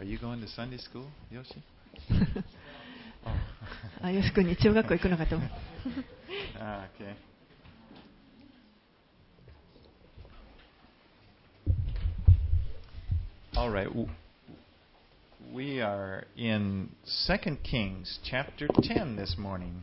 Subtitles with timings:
[0.00, 1.62] Are you going to Sunday school, Yoshi?
[4.00, 5.50] あよし君に中学校行くのかと思う。
[6.58, 7.14] Ah, okay.
[13.54, 13.90] All right.
[15.52, 16.88] We are in
[17.28, 19.82] 2 Kings chapter 10 this morning.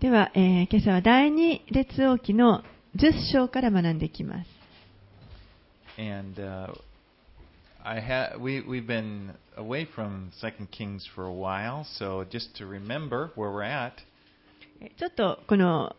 [0.00, 2.62] では、えー今朝は第二列王記の
[2.96, 4.48] 10章から学んでいきます。
[5.98, 6.72] And uh,
[7.83, 12.65] I ha- we, we've been away from 2 Kings for a while, so just to
[12.65, 13.93] remember where we're at,
[14.81, 15.95] えちょっとこの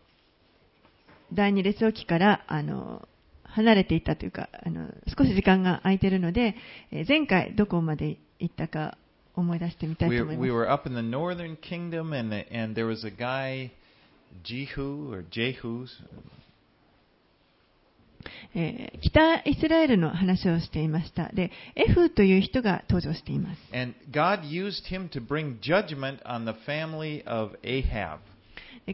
[1.33, 3.07] 第二列王記からあの
[3.43, 6.55] 離れていったというかあの少し時間が空いているので、
[6.91, 8.97] えー前回どこまで行ったか
[9.35, 10.53] 思い出してみたい we, と思いま we す。
[10.53, 13.71] were up in the northern kingdom, and, the, and there was a guy,
[14.43, 15.85] Jehu or Jehu,
[18.54, 21.28] えー、北イスラエルの話をしていました。
[21.32, 23.60] で、エフという人が登場しています。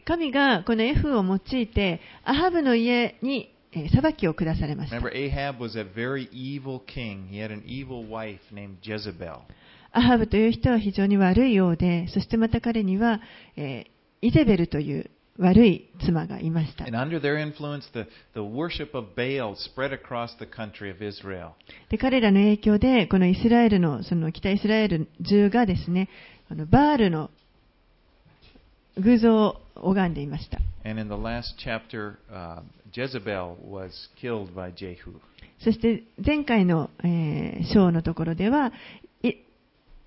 [0.05, 4.95] 神がこのエフを用いて、アハブの家に、えー、裁きを下されました。
[9.91, 13.19] アハブという人は非常に悪いようで、そしてまた彼には、
[13.57, 15.11] えー、イゼベルという。
[15.37, 16.85] 悪い妻がいました。
[16.85, 16.91] で
[21.97, 26.09] 彼らの影響で、このイスラエルの,その北イスラエル中がですね、
[26.49, 27.29] あのバールの
[28.97, 30.59] 偶像を拝んでいました。
[35.63, 38.73] そして前回の、えー、のところでは、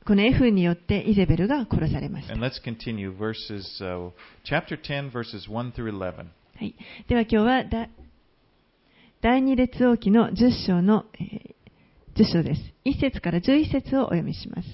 [0.06, 2.34] このエフによってイゼベルが殺されました。
[2.34, 4.10] And let's continue verses, uh,
[4.44, 6.16] chapter 10, verses 1 through 11.
[6.16, 6.24] は
[6.60, 6.74] い、
[7.08, 7.88] では今日はだ
[9.22, 11.54] 第二列王記の10章の、えー
[12.16, 12.60] 10章です。
[12.84, 14.68] 1節から11節をお読みします。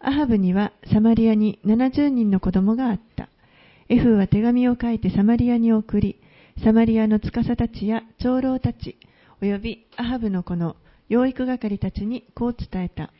[0.00, 3.28] アハブにはサマリアに70人の子供があった。
[3.88, 6.18] エフは手紙を書いてサマリアに送り、
[6.64, 8.96] サマリアの司たちや長老たち、
[9.40, 10.74] およびアハブの子の
[11.08, 13.12] 養育係たちにこう伝えた。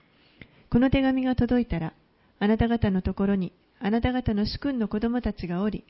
[0.74, 1.92] この手紙が届いたら、
[2.40, 5.84] あなた方のところに、あなた方の主君の子供たちがおり、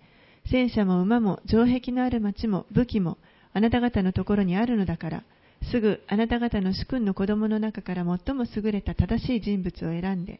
[0.50, 3.16] 戦車も馬も城壁のある町も武器も
[3.54, 5.22] あなた方のところにあるのだから、
[5.70, 10.38] すぐあなた方の主君の子供の中から最も優れた正しい人物を選んで、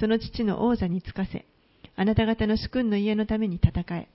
[0.00, 1.44] その父の王座につかせ、
[1.94, 4.08] あなた方の主君の家のために戦え。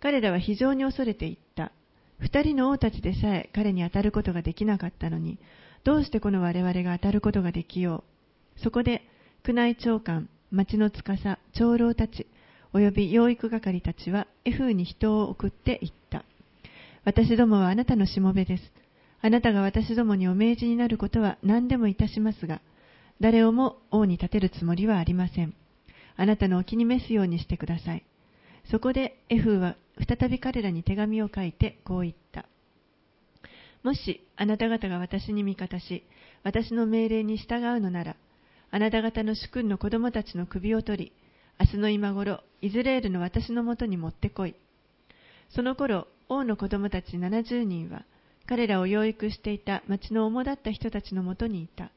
[0.00, 1.72] 彼らは非常に恐れていった。
[2.20, 5.38] 二人の王たちでさえ彼に当たることができなかったのに、
[5.82, 8.09] どうしてこの我々が当たることができよう？
[8.62, 9.02] そこで、
[9.46, 12.26] 宮内長官、町の司、長老たち、
[12.72, 16.24] および養育係たちはエフーに人を送って言った。
[17.04, 18.72] 私どもはあなたのしもべです。
[19.22, 22.60] あなたが私どもにお命じになることは何でもいたしますが、
[23.20, 25.54] 誰をも王に立てるつもりはありません。
[26.16, 28.04] あなたのお気に召すようにしてください。
[28.70, 29.76] そこでエフーは
[30.06, 32.46] 再び彼らに手紙を書いてこう言った。
[33.82, 36.04] もしあなた方が私に味方し、
[36.42, 38.16] 私の命令に従うのなら、
[38.72, 41.12] あなた方の主君の子供たちの首を取り、
[41.58, 44.54] 明日の今頃、イズレールの私のもとに持ってこい。
[45.50, 48.04] その頃、王の子供たち70人は、
[48.46, 51.90] 彼らを養育していた町の主だった人たちのもとにいた。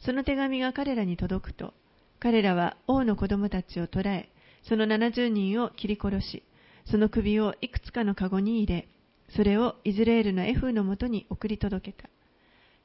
[0.00, 1.74] その手紙が彼らに届くと、
[2.20, 4.28] 彼らは王の子供たちを捕らえ、
[4.62, 6.42] その70人を切り殺し、
[6.90, 8.88] その首をいくつかのカゴに入れ、
[9.36, 12.08] それをイズレールのエフのもとに送り届けた。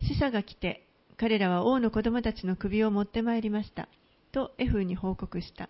[0.01, 0.85] 死者が来て、
[1.17, 3.87] 彼らは王の子供たちの首を持ってまいりました。
[4.31, 5.69] とエフに報告した。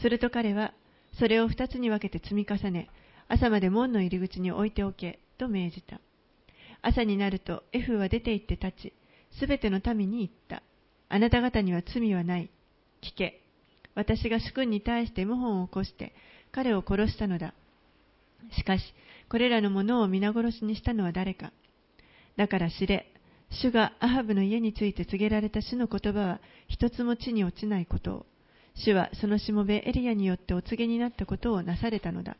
[0.00, 0.72] すると彼は、
[1.18, 2.88] それを二つに分けて積み重ね、
[3.28, 6.00] 朝まで門の入り口に置いておけ、と命じた。
[6.82, 8.92] 朝になるとエフは出て行って立ち、
[9.38, 10.62] すべての民に言った。
[11.08, 12.50] あなた方には罪はない。
[13.02, 13.42] 聞け。
[13.94, 16.14] 私が主君に対して謀反を起こして、
[16.52, 17.54] 彼を殺したのだ。
[18.56, 18.82] しかし、
[19.28, 21.52] これらのものを皆殺しにしたのは誰か。
[22.36, 23.12] だから知れ、
[23.50, 28.26] 主がアハブの家について告げられた主の言葉は一つも地に落ちないことを。
[28.74, 32.36] 主はそのしもべエリアによってお告げになったことをなされたのだ。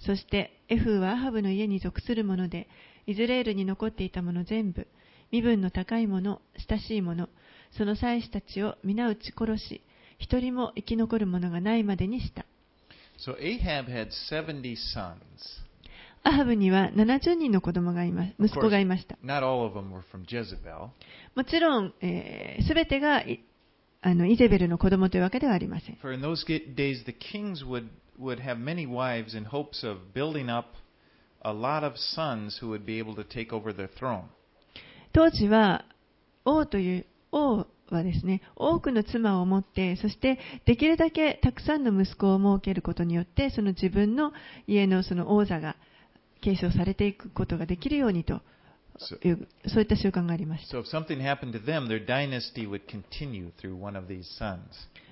[0.00, 2.68] そして、エフーはアハブの家に属する者で、
[3.06, 4.86] イズレールに残っていたもの全部、
[5.30, 7.28] 身分の高い者、親しい者、
[7.76, 9.80] その妻子たちを皆撃ち殺し、
[10.18, 12.44] 一人も生き残る者がないまでにした。
[13.18, 15.14] So Ahab had 70 sons.
[16.26, 19.18] アハブには70人の子供がいます息子がいました。
[21.36, 23.22] もちろん、す、え、べ、てが
[24.00, 25.98] あのイゼベルの子供というわけではありません。
[35.12, 35.84] 当時は
[36.46, 44.32] 王という王はですね、多くの妻を持って、そしてできるだけたくさんの息子を設けることによって、その自分の
[44.66, 45.76] 家の,その王座が。
[46.44, 48.42] 継承されていくことができるようにと。
[49.24, 50.70] いうそういった習慣がありました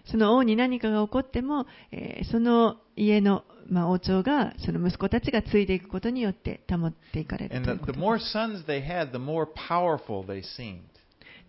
[0.04, 7.72] その王に何かが起こっても、えー、その家の、まあ、王朝がその息子たちが継いでいくことによって保っていかれるで,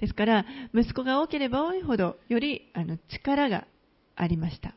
[0.01, 3.67] ですから息子が多ければ多いほどよりあの力が
[4.15, 4.73] ありました。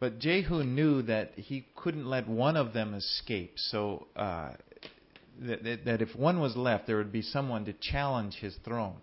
[0.00, 3.52] But Jehu knew that he couldn't let one of them escape.
[3.56, 4.52] So uh,
[5.40, 8.94] that, that, if one was left, there would be someone to challenge his throne.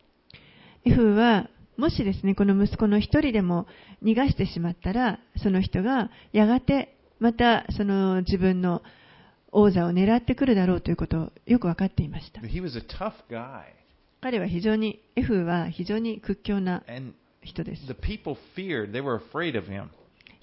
[0.86, 3.68] エフは、もしですね、この息子の一人でも
[4.04, 8.82] 逃がしてしまったら、その人がやがてまたその自分の
[9.52, 12.42] 王座を狙ってくるだろうということをよく分かっていました。
[14.22, 16.82] 彼は非常に、エフは非常に屈強な
[17.44, 17.86] 人です。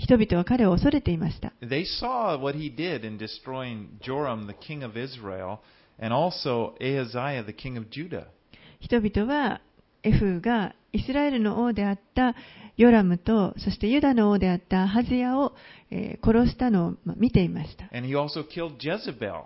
[0.04, 1.54] 人々は彼を恐れていました。
[1.62, 5.60] They saw what he did in destroying Joram, the king of Israel,
[5.98, 8.26] and also Ahaziah, the king of Judah.
[8.80, 9.62] 人々は
[10.02, 12.34] エフがイスラエルの王であった
[12.76, 15.54] ヨラムと、そしてユダの王であったハズヤを、
[15.90, 17.84] えー殺したのをまあ見ていました。
[17.96, 19.44] And he also killed Jezebel.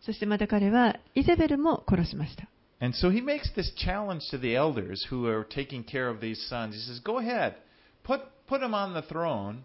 [0.00, 2.48] そしてまた彼はイゼベルも殺しました。
[2.80, 6.74] And so he makes this challenge to the elders who are taking care of these sons.
[6.74, 7.56] He says, Go ahead,
[8.06, 9.64] put, put him on the throne,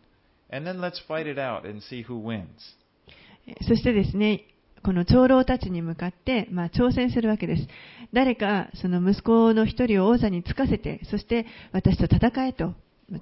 [3.67, 4.45] そしてですね、
[4.83, 7.67] この長老たちに向かって、まあ、挑戦するわけです。
[8.11, 12.73] 誰かその息子の一人を王座につかせて、そして私と戦えと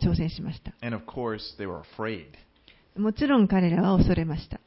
[0.04, 0.74] 挑戦しました。
[2.98, 4.60] もちろん彼らは恐れました。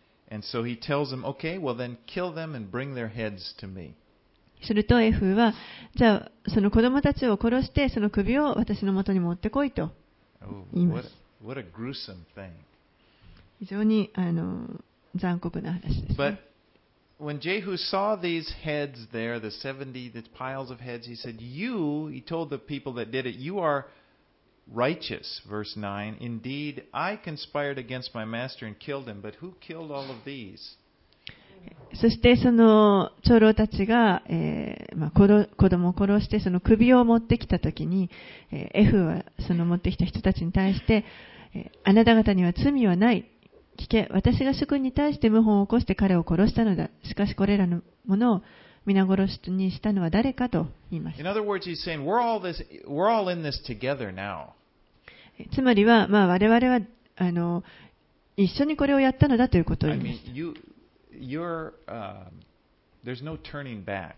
[4.62, 5.52] すると F は、
[5.96, 9.90] じゃあその子供たちを殺して、その首を私のもとに持ってこいと。
[11.44, 12.52] What a gruesome thing.
[13.60, 14.66] 非常にあの
[15.14, 16.16] 残酷な話です、ね。
[16.16, 16.38] But
[17.20, 22.08] when Jehu saw these heads there, the 70 the piles of heads, he said, You,
[22.08, 23.84] he told the people that did it, you are
[24.72, 25.42] righteous.
[25.46, 30.10] Verse 9 Indeed, I conspired against my master and killed him, but who killed all
[30.10, 30.78] of these?
[31.94, 38.10] そしてその長老たちが、えーまあ、子供を殺してその首を持ってきたときに、
[38.50, 41.04] えー、F はその持ってきた人たちに対して
[41.84, 43.30] あなた方には罪はない。
[43.78, 46.90] 聞け、私が主君に対して謀反を起こして彼を殺したのだ。
[47.04, 48.42] しかしこれらのものを
[48.86, 51.32] 皆殺しにしたのは誰かと言いまし In た。
[51.32, 54.48] other words, he's saying, We're all, this, we're all in this together now.
[55.54, 56.80] つまりは、まあ、我々は
[57.16, 57.64] あの
[58.36, 60.54] 一緒にこれをやったのだということを I 言いま mean, す。
[61.18, 62.26] you, um,
[63.04, 64.14] there's no turning back.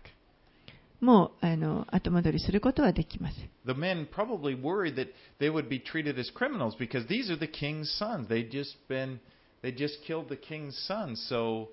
[0.99, 3.49] もうあの後戻りすることはできません。
[3.65, 5.09] The men probably worried that
[5.39, 8.27] they would be treated as criminals because these are the king's sons.
[8.27, 9.19] They just been
[9.61, 11.23] they just killed the king's sons.
[11.29, 11.69] So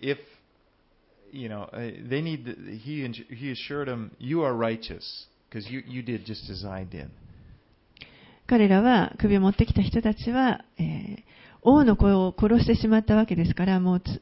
[0.00, 0.18] if
[1.30, 2.46] you know uh, they need
[2.82, 7.08] he he assured them you are righteous because you you did just as I did.
[8.46, 11.22] 彼らは首を持ってきた人たちは、えー
[11.62, 14.20] 王の子を殺してしまったわけですから、もうつ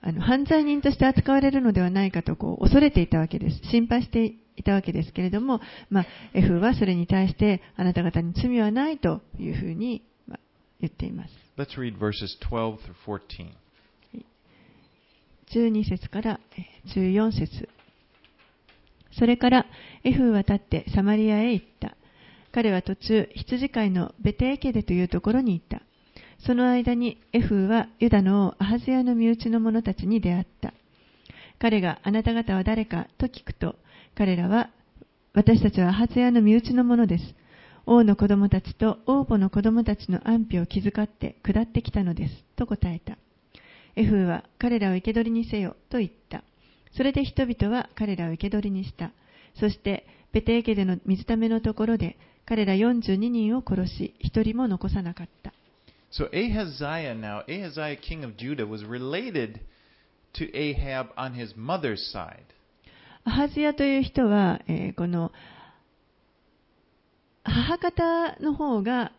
[0.00, 3.60] あの犯罪人として扱われるのではないかとこう恐れていたわけです。
[3.70, 5.60] 心配していたわけですけれども、
[5.90, 10.40] まあ、F はそれに対してあなた方に罪はないというふうに、まあ、
[10.80, 11.30] 言っています。
[11.56, 13.50] Let's read verses 12 through 14.
[15.52, 17.68] 12節からえー14節
[19.18, 19.66] それから
[20.04, 21.96] エフは立ってサマリアへ行った。
[22.52, 25.82] 彼は途中、羊飼いのベテエケデというところに行った。
[26.44, 30.72] その間にエフはユダの王アハズヤの身内の者たちに出会った。
[31.58, 33.74] 彼があなた方は誰かと聞くと、
[34.14, 34.70] 彼らは
[35.34, 37.34] 私たちはアハズヤの身内の者です。
[37.86, 42.44] 王の子供たちと王母の子供たちの安否を気遣って下ってきたのです。
[42.56, 43.18] と答えた。
[43.96, 46.44] エフーは彼らを生け捕りにせよと言った。
[46.96, 49.10] それで人々は彼らを生け捕りにした。
[49.58, 52.16] そして、ベテエケでの水ためのところで
[52.46, 55.52] 彼ら42人を殺し、一人も残さなかった。
[56.10, 59.60] So Ahaziah now, Ahaziah king of Judah was related
[60.34, 62.44] to Ahab on his mother's side.
[63.24, 65.32] アハズヤという人は、えーこの
[67.44, 69.12] 母方の方が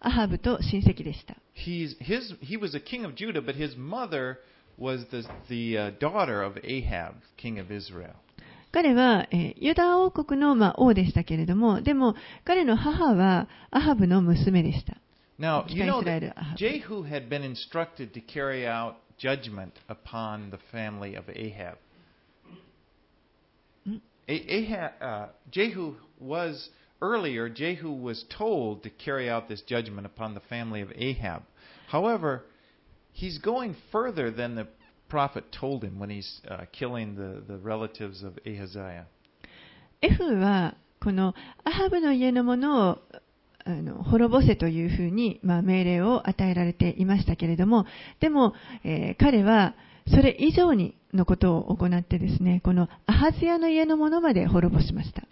[0.00, 1.34] アハブと親戚でした。
[1.54, 4.38] He's, his, he was a king of Judah, but his mother
[4.78, 8.14] was the, the uh, daughter of Ahab, king of Israel.
[8.72, 14.96] 彼は、えーユダ王国の、まあ、王でしたけれども、でも彼の母はアハブの娘でした。
[15.37, 16.57] Now, you know that Israel, Ahab.
[16.57, 21.77] Jehu had been instructed to carry out judgment upon the family of Ahab.
[23.85, 23.97] Hmm?
[24.27, 26.69] A- Ahab uh, Jehu was
[27.01, 31.43] earlier, Jehu was told to carry out this judgment upon the family of Ahab.
[31.87, 32.43] However,
[33.13, 34.67] he's going further than the
[35.07, 39.05] prophet told him when he's uh, killing the, the relatives of Ahaziah.
[40.01, 41.35] エフはこの
[41.65, 42.99] アハブの家のものを
[43.64, 47.86] あの滅ぼせというふうに、まあ、命令を与えられていましたけれども、
[48.20, 48.54] でも、
[48.84, 49.74] えー彼は
[50.08, 55.22] それ以上にのことを行ってですね、このアハズヤの家のものまで滅ぼしました。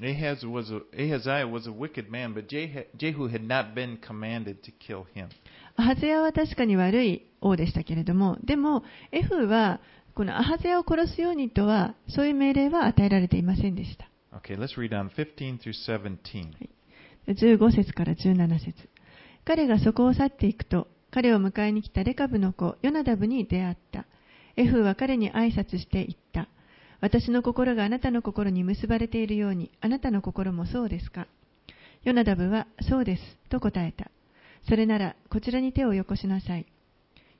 [0.00, 4.62] Ahaz was a, Ahaziah was a wicked man, but Jehu, Jehu had not been commanded
[4.62, 5.28] to kill him.
[5.76, 8.82] アハゼヤは確かに悪い王でしたけれども、でも、
[9.12, 9.80] エフは、
[10.14, 14.10] このアハゼヤを殺すようにとは、そういう命令は与えられていませんでした。
[14.32, 16.70] Okay, let's read on 15 through 17.
[17.28, 18.88] 15節から17節
[19.44, 24.06] 彼がそこを去っていくと、彼を迎えに来たレカブの子、ヨナダブに出会った。
[24.56, 26.48] エフは彼に挨拶して言った。
[27.00, 31.26] 私の心があなたの心に結ばれているように、あなたの心もそうですか？
[32.04, 34.10] ヨナダブは、そうです、と答えた。
[34.68, 36.66] それなら、こちらに手をよこしなさい。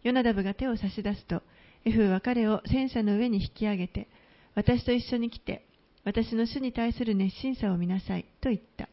[0.02, 1.42] ヨナダブが手を差し出すと、
[1.84, 4.08] エフは彼を戦車の上に引き上げて、
[4.54, 5.64] 私と一緒に来て、
[6.04, 8.88] 私の主に対する熱心さを見なさい、と言った。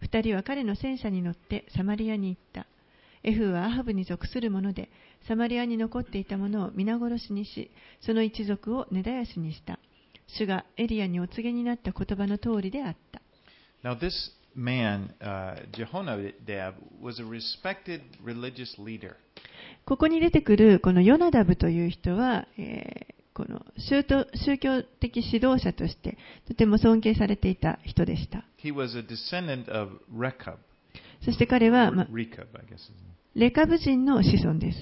[0.00, 2.66] 二人は彼の戦車に乗ってサマリアに行った。
[3.24, 4.90] エフはアハブに属する者で、
[5.26, 9.78] サマリアに残っていた者を皆殺しにし、その一族を根絶やしにした。
[10.28, 13.20] 主がエリアにお告げになった言葉の通りであった。
[13.82, 14.12] Now, this
[14.56, 19.14] man, uh, Jehonadab, was a respected religious leader.
[19.84, 24.02] ここに出てくるこのヨナダブという人は、えーこの宗,
[24.58, 26.18] 教的指導者として
[26.48, 28.42] とても尊敬されていた人でした。
[31.24, 31.92] そして彼は、
[33.36, 34.78] レカブ人の子孫です。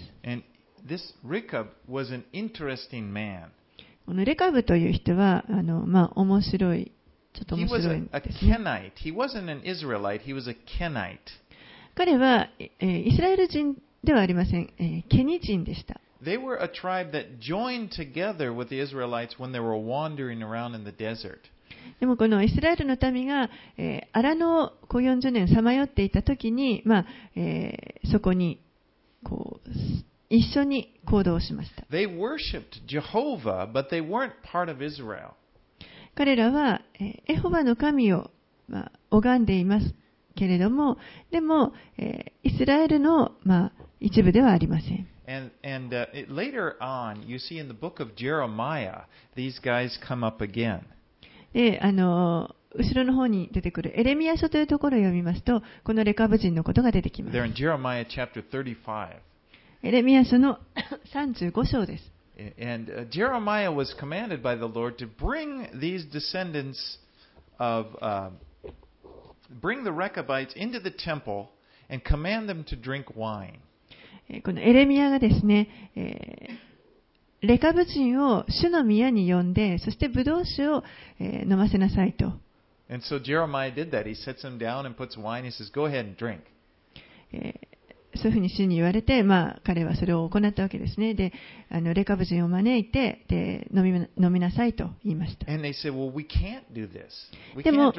[4.06, 6.92] このレカブという人はあの、まあ、面白い。
[11.94, 16.00] 彼は、え、イスラエル人ではありません、え、ケニ人でした。
[16.26, 20.82] They were a tribe that joined together with the Israelites when they were wandering around in
[20.82, 21.38] the desert.
[22.00, 27.06] でもこのイスラエルの民が、えー、荒野こう40年さまよっていた時に、まあ
[27.36, 28.60] えーそこに
[29.24, 29.70] こう
[30.28, 31.86] 一緒に行動しました。
[31.90, 35.30] They worshipped Jehovah, but they weren't part of Israel.
[36.16, 38.32] 彼らは、えーエホバの神を、
[38.68, 39.94] まあ、拝んでいます
[40.34, 40.98] けれども、
[41.30, 45.06] でも、えーイスラエルの、まあ、一部ではありません。
[45.27, 49.01] And, and uh, it, later on, you see in the book of Jeremiah,
[49.35, 50.81] these guys come up again.
[51.53, 59.17] で、あの、後ろの方に出てくるエレミア書というところを読みますと、このレカブ人のことが出てきます They're。in Jeremiah chapter 35.
[59.83, 60.59] エレミア書の
[61.13, 62.11] 35章です。
[62.59, 66.97] And uh, Jeremiah was commanded by the Lord to bring these descendants
[67.59, 68.29] of, uh,
[69.61, 71.49] bring the Rechabites into the temple
[71.89, 73.59] and command them to drink wine.
[74.28, 76.66] えーこのエレミアがですね、えー
[77.42, 80.82] レカブ人を主の宮に呼んで、そしてブドウ酒を、
[81.20, 82.32] えー飲ませなさいと、
[82.88, 84.06] And so Jeremiah did that.
[84.06, 85.44] He sets them down and puts wine.
[85.44, 86.40] He says, Go ahead and drink.
[88.16, 91.14] えーそういうふうに主に言われて、まあ、彼はそれを行ったわけですね。
[91.14, 91.32] で、
[91.70, 95.46] あのレカブ人を招いてで飲み飲みなさいと言いました。
[95.46, 95.92] Said,
[97.54, 97.92] Well, でも.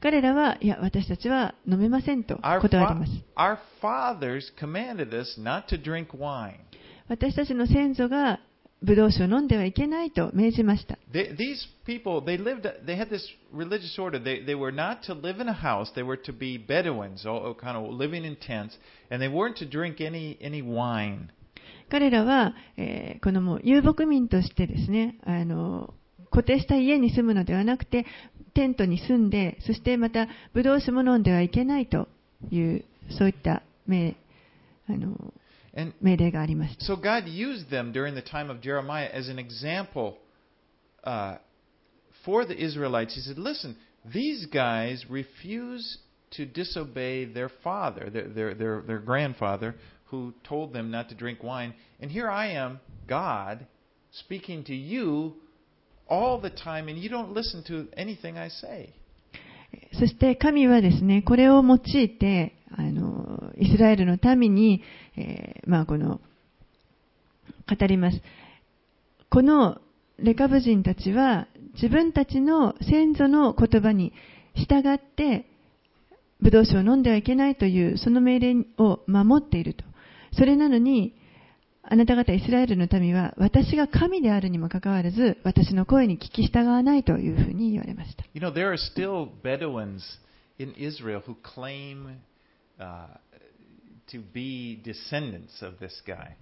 [0.00, 3.12] 彼らは、いや、私たちは飲めませんと断ります。
[7.08, 8.38] 私たちの先祖が
[8.82, 10.98] ブド酒を飲んではいけないと命じました。
[21.90, 25.94] 彼らは、えー、このも遊牧民としてですねあの、
[26.30, 28.06] 固定した家に住むのではなくて、
[28.54, 32.08] テントに住んで、そしてまた、ブドウ酒も飲んではいけないと
[32.50, 32.84] いう、
[33.18, 34.16] そういった命
[34.88, 35.32] あの
[35.75, 36.85] And 命令がありました。
[36.85, 40.17] so God used them during the time of Jeremiah as an example
[41.03, 41.37] uh,
[42.25, 43.15] for the Israelites.
[43.15, 45.97] He said, Listen, these guys refuse
[46.31, 51.43] to disobey their father, their, their, their, their grandfather, who told them not to drink
[51.43, 51.73] wine.
[51.99, 53.65] And here I am, God,
[54.11, 55.33] speaking to you
[56.07, 58.93] all the time, and you don't listen to anything I say.
[59.93, 64.83] そして神はですね、これを用いて、あの、イスラエルの民に、
[65.18, 66.20] えーまあこの、
[67.68, 68.20] 語ります。
[69.30, 69.80] この
[70.18, 74.12] レカブ人たちは自分たちの先祖の言葉に
[74.54, 75.44] 従って、
[76.40, 79.84] ブドウ酒を飲んではいけないというその命令を守っていると。
[80.32, 81.14] それなのに、
[81.82, 88.24] あなた方イスラエルの民は私が神であるにもかかわらず私の声に聞き従わないというふうに言われました。
[88.34, 90.00] You know, there are still Bedouins
[90.58, 92.18] in Israel who claim
[92.78, 93.06] uh,
[94.12, 96.36] to be descendants of this guy.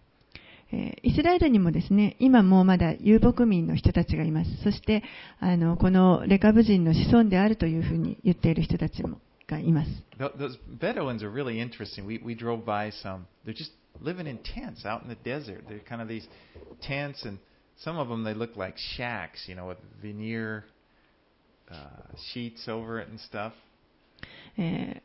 [1.03, 5.05] イスラエルにもですね今もまだ遊牧民の人たちがいます、そして
[5.39, 9.91] あのこのレカブ人の子孫であるというふうに言っている人たちもがいます。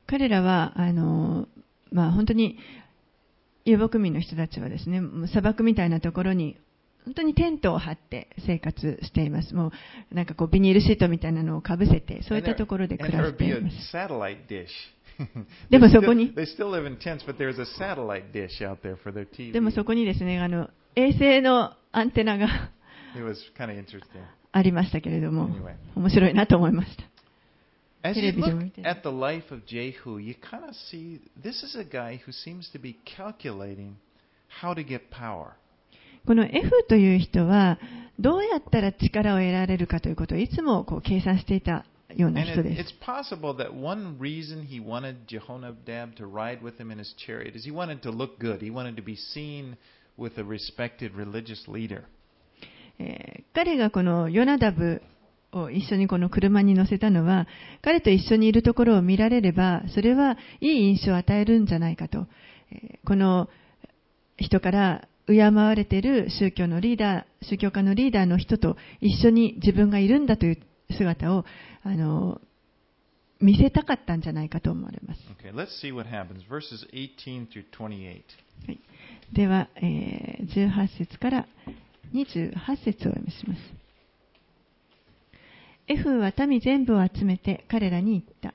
[0.08, 1.48] 彼らはあの
[1.92, 2.58] まあ、本当に、
[3.66, 6.58] 遊牧民の人たちはですね、砂漠みたいなところに、
[7.06, 9.56] 本当にテントを張って生活しています。
[9.56, 9.72] も
[10.12, 13.88] う、なんかこう、ビニールシートみたいなのをかぶせて、そういったところで暮らしています。
[15.70, 16.32] でもそこに.
[19.52, 22.48] でもそこにですね、あの、衛星のアンテナが
[24.54, 25.48] ありましたけれども
[25.96, 27.04] 面白いなと思いました。
[28.04, 32.22] As you look at the life of Jehu, you kind of see this is a guy
[32.26, 33.98] who seems to be calculating
[34.48, 35.56] how to get power.
[36.26, 37.80] この F という人は、
[38.20, 43.04] どうやったら力を得られるかということをいつもこう計算していたような人です it's。
[43.04, 47.72] possible that one reason he wanted Jehonadab to ride with him in his chariot is he
[47.72, 48.62] wanted to look good.
[48.62, 49.78] He wanted to be seen
[50.18, 52.04] with a respected religious leader.
[53.00, 55.02] えー彼がこのヨナダブ
[55.54, 57.48] を一緒にこの車に乗せたのは、
[57.82, 62.28] 彼と一緒にいるところを見られれば、それはいい印象を与えるんじゃないかと。
[62.72, 63.50] えーこの
[64.38, 70.58] 人から敬われている宗教のリーダー、宗教家のリーダーの人と一緒に自分がいるんだという
[70.90, 71.46] 姿を、
[71.84, 72.42] あの、
[73.40, 75.22] 見せたかったんじゃないかと思われます。
[75.44, 76.44] Okay, let's see what happens.
[76.50, 78.24] Verses 18 through 28.
[78.68, 78.80] はい、
[79.34, 81.48] では、えー18節から
[82.14, 82.54] 28
[82.84, 83.60] 節をお読みします。
[85.92, 88.54] エフーは民全部を集めて彼らに言った。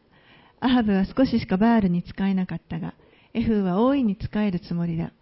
[0.59, 2.95] アハブは少ししかバールに使えなかったが、
[3.35, 5.13] エフーは大いに使えるつもりだ。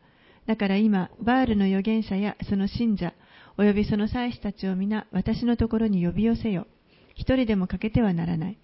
[0.46, 3.12] だから今、バールの預言者やその信者、
[3.58, 6.68] およびその祭司たちを皆私のところに呼び寄せよ。
[7.16, 8.58] 一人でも欠けてはならない。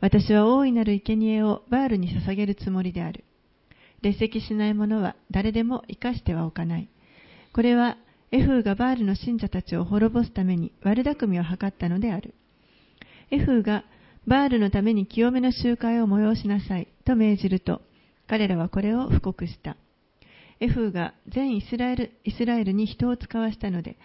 [0.00, 3.22] 私は大いなる生贄をバールに捧げるつもりである。
[4.02, 6.88] 列席しない者は誰でも生かしてはおかない。
[7.52, 7.96] これは
[8.32, 12.34] エフーがバールの信者たちを滅ぼすために悪巧みを図ったのである。
[13.30, 13.84] エフーが
[14.26, 17.82] バールのために清めの集会を催しなさいと命じると、
[18.26, 19.76] 彼らはこれを布告した。
[20.60, 23.96] エフーが全イスラエルイスラエルに人を使わしたので、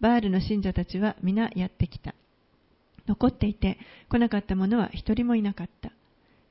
[0.00, 2.14] バールの信者たちは皆やってきた。
[3.06, 5.92] 残っていて来なかった者は一人もいなかった。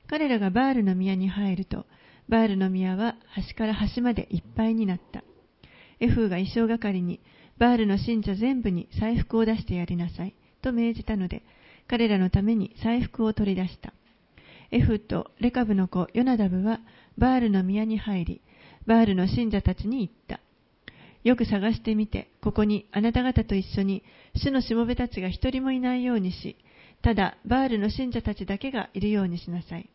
[0.08, 1.86] 彼らがバールの宮に入ると、
[2.28, 5.22] バールの宮は端から端までいっぱいになった。
[6.00, 7.20] エフーが衣装係に、
[7.58, 11.42] バールの信者全部に財布を出してやりなさい、と命じたので、
[11.90, 13.92] 彼らのために財布を取り出した。
[14.70, 16.78] エフとレカブの子ヨナダブは
[17.18, 18.40] バールの宮に入り、
[18.86, 20.38] バールの信者たちに言った。
[21.24, 24.04] よく探してみて、ここにあなた方と一緒に
[24.36, 26.56] 主のしもべたちが一人もいないようにし、
[27.02, 29.90] ただバールの信者たちだけがいるようにしなさい。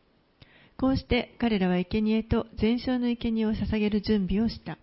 [0.76, 4.76] こうして彼らは生贄と全焼の生贄を捧げる準備をした。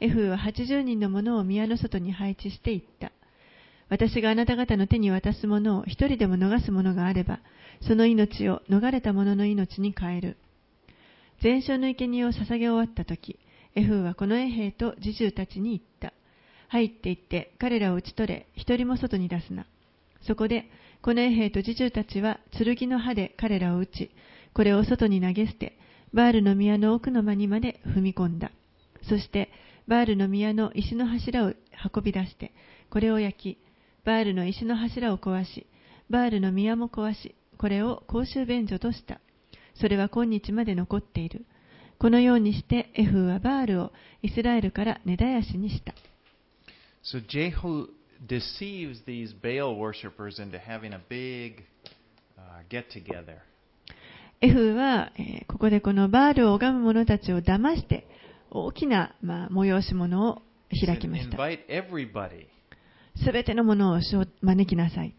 [0.00, 3.12] エフは80人の者を宮の外に配置していった。
[3.90, 7.40] 私があなた方の手に渡すものを一人でも逃すものがあれば、
[7.82, 10.36] その命を逃れた者の命に変える。
[11.42, 13.38] 全焼の生贄を捧げ終わった時、
[13.74, 16.12] エフーはこの衛兵と侍従たちに言った。
[16.68, 19.66] 入って行って彼らを討ち取れ、一人も外に出すな。
[20.22, 20.70] そこで、
[21.02, 24.10] この衛兵と侍従たちは剣の刃で彼らを撃ち、
[24.54, 25.76] これを外に投げ捨て、
[26.12, 28.52] バールの宮の奥の間にまで踏み込んだ。
[29.08, 29.50] そして、
[29.88, 31.54] バールの宮の石の柱を
[31.92, 32.52] 運び出して、
[32.90, 33.69] これを焼き、
[34.04, 35.66] バールの石の柱を壊し、
[36.08, 39.20] バールの宮も壊し、これを公衆便所とした。
[39.74, 41.44] それは今日まで残っている。
[41.98, 45.94] このようにしてエフーはバールをイスラエルから根絶やしにした。
[47.04, 47.88] So Jehu
[48.26, 51.64] deceives these Baal worshippers into having a big
[52.38, 53.38] uh, get together.
[54.40, 58.06] エフーは、えーここでこのバールを拝む者たちを騙して、
[58.50, 61.36] 大きな、まあ、催し物を開きました。
[63.16, 64.00] すべてのものを
[64.42, 65.14] 招きなさい。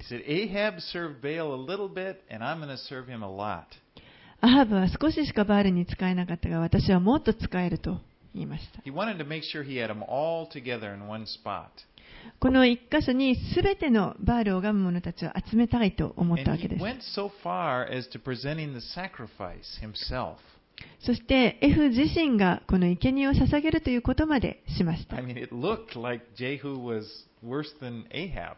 [4.41, 7.99] アハブは少ししかバールに使えなかったが、私はもっと使えると
[8.33, 8.81] 言いました。
[12.39, 16.83] この一箇所にすべてのバールを拝む者たちを集めたいと思ったわけです。
[20.99, 25.17] そして、エフ自身がこの生贄を捧げるということまでしました。
[25.17, 27.05] I mean, it looked like Jehu was
[27.43, 28.55] worse than Ahab.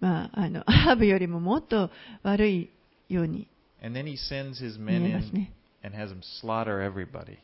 [0.00, 1.90] まあ、あの、アハブよりももっと
[2.22, 2.70] 悪い
[3.08, 3.46] ように
[3.82, 5.52] And 見えますね。
[5.84, 7.38] and has them slaughter everybody.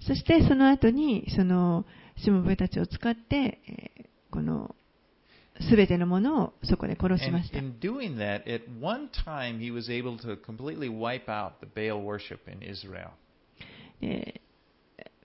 [0.00, 1.84] そしてその後に、その、
[2.16, 4.74] しもべたちを使って、えーこの、
[5.60, 7.58] すべてのものをそこで殺し And ました。
[7.58, 12.38] in doing that, at one time he was able to completely wipe out the Baal worship
[12.50, 13.10] in Israel.
[14.02, 14.42] えー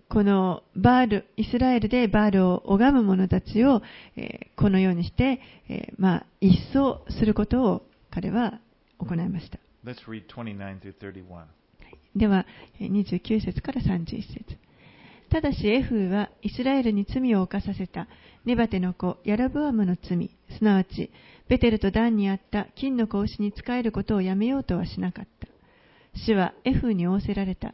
[0.10, 3.82] このバール、イスラエルでバールを拝む者たちを、
[4.16, 8.60] えーこのようにして、えーまあ、一掃することを彼は
[9.00, 9.60] 行いました。
[9.86, 11.46] Let's read 29 through 31.
[12.16, 12.46] では、
[12.80, 14.58] えー29節から31節
[15.30, 18.08] ただしエフーはイスラエルに罪を犯させた
[18.46, 21.12] ネバテの子ヤラブアムの罪、すなわち
[21.50, 25.48] ベテルとダンにあった金の子牛に仕えることをやめようとはしなかった。
[26.26, 27.74] 主はエフーに仰せられた。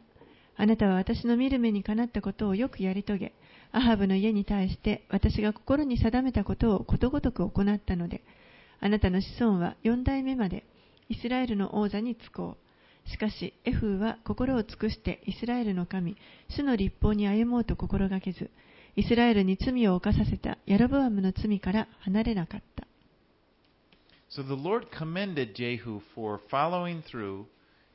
[0.56, 3.32] あなたは私の見る目にかなったことをよくやり遂げ、
[3.72, 8.22] アハブの家に対して私が心に定めたことをことごとく行ったので、
[8.80, 10.64] あなたの子孫は四代目まで
[11.08, 12.56] イスラエルの王座につこ
[13.06, 13.08] う。
[13.10, 16.16] しかし、エフーは心を尽くしてイスラエルの神、
[16.48, 18.50] 主の立法に歩もうと心がけず、
[18.96, 22.86] イスラエルに罪を犯させたヤロブアムの罪から離れなかった。
[24.30, 27.44] So the Lord commended Jehu for following through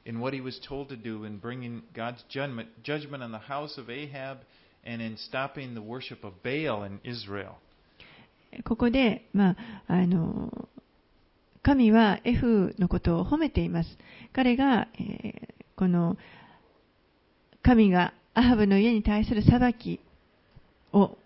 [0.10, 3.78] in what he was told to do in bringing God's judgment, judgment on the house
[3.78, 4.39] of Ahab
[4.84, 7.58] and in stopping the worship of Baal in Israel.
[8.65, 10.67] ここで、まあ、あの、
[11.62, 13.98] 神はエフのことを褒めています。
[14.34, 16.17] 彼が、えーこの、
[17.63, 20.02] 神がアハブの家に対する裁き
[20.91, 21.17] を、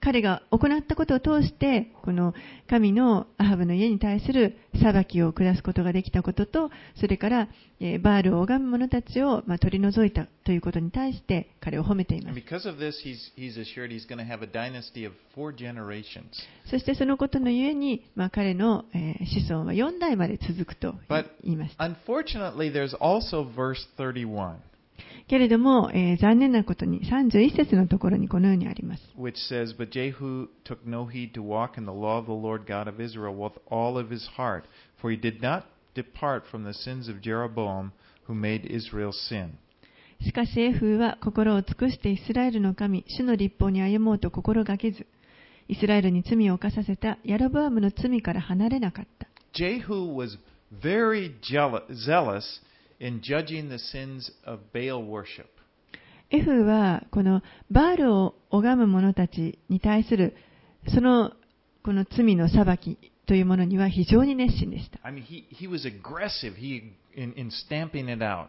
[0.00, 2.34] 彼が行ったことを通して、この
[2.68, 7.48] 神のアハブの家に対する裁きを下すことができたことと、それから、
[7.80, 12.34] えーバールを拝む者たちを、まあ、取り除いたということに対して彼を褒めています。
[16.70, 20.94] そしてそのことのゆえに、まあ、彼の、えー子孫は4代まで続くと
[21.44, 21.84] 言いました。
[25.28, 29.02] けれども、えー、残念なことに31節のところにこのようにあります。
[40.24, 45.06] しかし、エフは心を尽くしてイスラエルの神、主の立法に歩もうと心がけず、
[45.68, 49.28] イスラエルに罪を犯させたヤロブアムの罪から離れなかった。
[53.00, 55.46] In judging the sins of Baal worship.
[56.30, 60.36] エフーはこのバールを拝む者たちに対する
[60.88, 61.32] その
[61.82, 64.98] この罪の裁きというものには非常に熱心でした。
[65.02, 68.48] I mean, he, he was aggressive he, in, in stamping it out.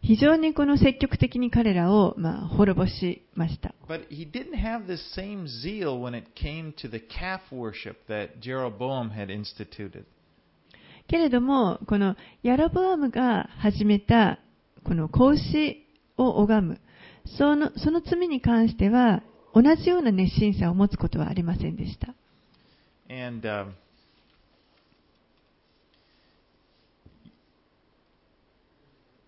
[0.00, 3.72] 非常にこの積極的に彼らを、まあ、滅ぼしました。
[3.88, 9.10] But he didn't have the same zeal when it came to the calf worship that Jeroboam
[9.10, 10.04] had instituted.
[11.12, 14.38] けれども、このヤロボアムが始めた
[14.82, 16.80] この子牛を拝む、
[17.36, 19.22] そのその罪に関しては
[19.54, 22.14] 同じような熱心さを持つことはありませんでした。
[23.10, 23.72] And um,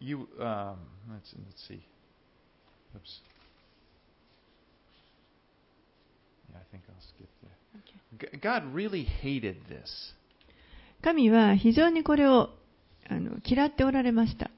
[0.00, 0.76] you, um,
[1.10, 1.82] let's, let's see.
[2.96, 3.20] Oops.
[6.50, 8.30] Yeah, I think I'll skip there.
[8.30, 10.14] G- God really hated this.
[11.04, 12.48] 神は非常にこれを
[13.08, 14.50] あの嫌っておられました。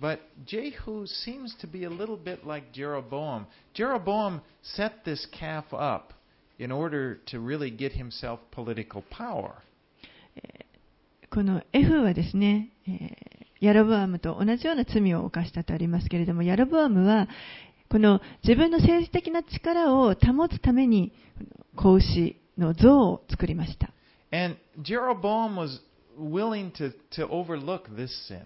[0.00, 3.46] But Jehu seems to be a little bit like Jeroboam.
[3.74, 6.14] Jeroboam set this calf up
[6.58, 9.54] in order to really get himself political power.
[11.30, 17.28] この F はですね、えーヤロブアムと同じような罪を犯したとありますけれども、ヤロブアムは、
[17.90, 21.14] この自分の政治的な力を保つために、
[21.74, 23.93] 子牛の像を作りました。
[24.33, 25.79] And Jeroboam was
[26.17, 28.45] willing to, to overlook this sin.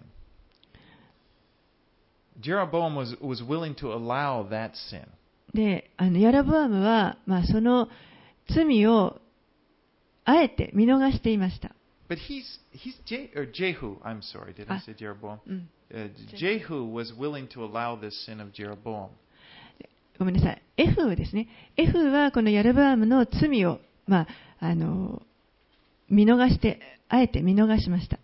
[2.40, 5.06] Jeroboam was, was willing to allow that sin.
[5.54, 7.88] で、あのヤロブアムは、まあ、その
[8.48, 9.20] 罪を
[10.24, 11.70] あえて見逃していました。
[12.08, 12.42] But he's,
[12.74, 14.80] he's Je- or Jehu, I'm sorry, did I Ah.
[14.84, 15.38] say Jeroboam?
[15.46, 19.08] うん、 Uh, Jehu was willing to allow this sin of Jeroboam.
[20.18, 20.62] ごめんなさい。
[20.76, 21.46] F ですね。
[21.76, 24.26] F はこのヤロブアムの罪を、まあ、
[24.60, 25.22] あの
[26.09, 28.19] 見逃して、あえて見逃しました。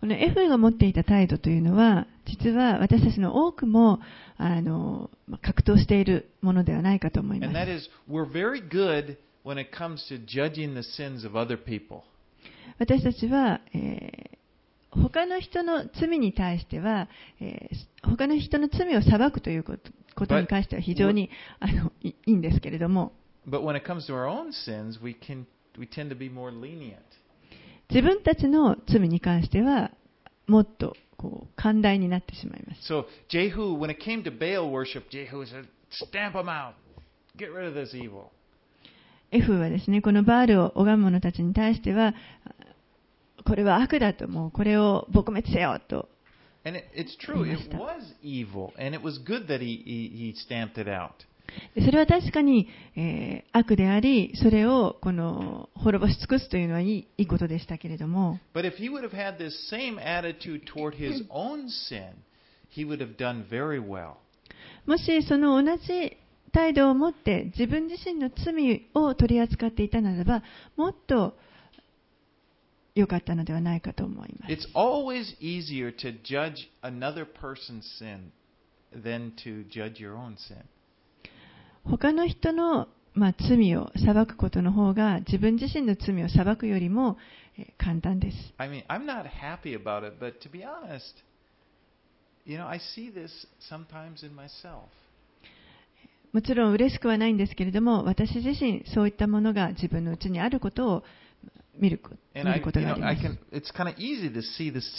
[0.00, 4.00] このエフが持っていた態度というのは、実は私たちの多くも
[4.36, 5.10] あの
[5.40, 7.48] 格闘しているものではないかと思います。
[12.78, 17.08] 私たちは、えー、他の人の罪に対しては、
[17.40, 19.90] えー、他の人の罪を裁くということ。
[20.16, 23.12] ことに関しては非常にあのい,いいんですけれども。
[27.88, 29.92] 自分たちの罪に関しては
[30.48, 32.82] もっとこう寛大になってしまいます。
[39.30, 39.52] F.
[39.58, 42.14] はですね、このバールを拝む者たちに対しては、
[43.44, 46.08] これは悪だと、もうこれを撲滅せよと。
[46.66, 50.76] And it, it's true, it was evil, and it was good that he, he, he stamped
[50.78, 51.12] it out.
[51.76, 62.14] でそれは確かに、えー悪であり、それをこの滅ぼし尽くすというのはいいいいことでしたけれども、But if he would have had this same attitude toward his own sin,
[62.68, 64.14] he would have done very well.
[64.86, 66.16] もしその同じ
[66.52, 70.42] 態度を持って自分自身の罪を取り扱っていたならば、
[70.76, 71.36] もっと
[72.96, 74.52] 良かったのではないかと思います。
[74.52, 78.30] It's always easier to judge another person's sin
[78.90, 80.64] than to judge your own sin.
[81.84, 87.18] 他の人の、まあ、罪を裁くことの方が自分自身の罪を裁くよりも、
[87.58, 88.36] えー簡単です。
[88.58, 91.22] I mean, I'm not happy about it, but to be honest,
[92.46, 93.30] you know, I see this
[93.60, 94.88] sometimes in myself.
[96.32, 101.04] もちろん嬉しくはないんですけれども、私自身そういったものが自分のうちにあることを
[101.78, 102.00] 見る,
[102.34, 103.22] 見ることができます。
[103.22, 103.90] で、私は、私
[104.94, 104.96] は、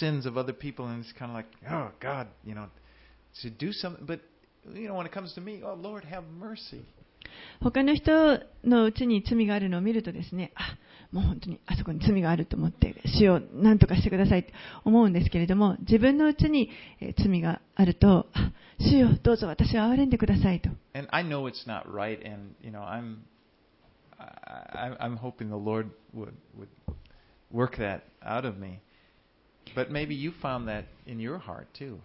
[1.62, 1.92] 私は、
[7.62, 8.42] 私は、私は、私は、
[10.02, 10.52] 私は、私、
[11.12, 14.52] もう本当にあそこに罪があると思って死を何とかしてくださいと
[14.84, 16.70] 思うんですけれども自分のうちに
[17.18, 18.28] 罪があると
[18.80, 20.70] 死をどうぞ私を憐れんでくださいと。
[24.20, 26.34] I, I'm hoping the Lord would,
[27.52, 28.80] work that out of me.
[29.76, 32.00] But maybe you found that in your heart too.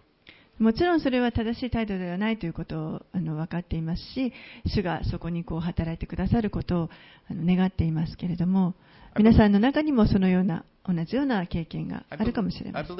[0.59, 4.31] もちろんそれは正しい態度ではないということをあの分かっていますし、
[4.67, 6.89] 主がそこにこう働いてくださることを
[7.27, 8.75] あの願っていますけれども、
[9.17, 12.97] 皆さんの中にもそのような同じような経験があるかもしれません。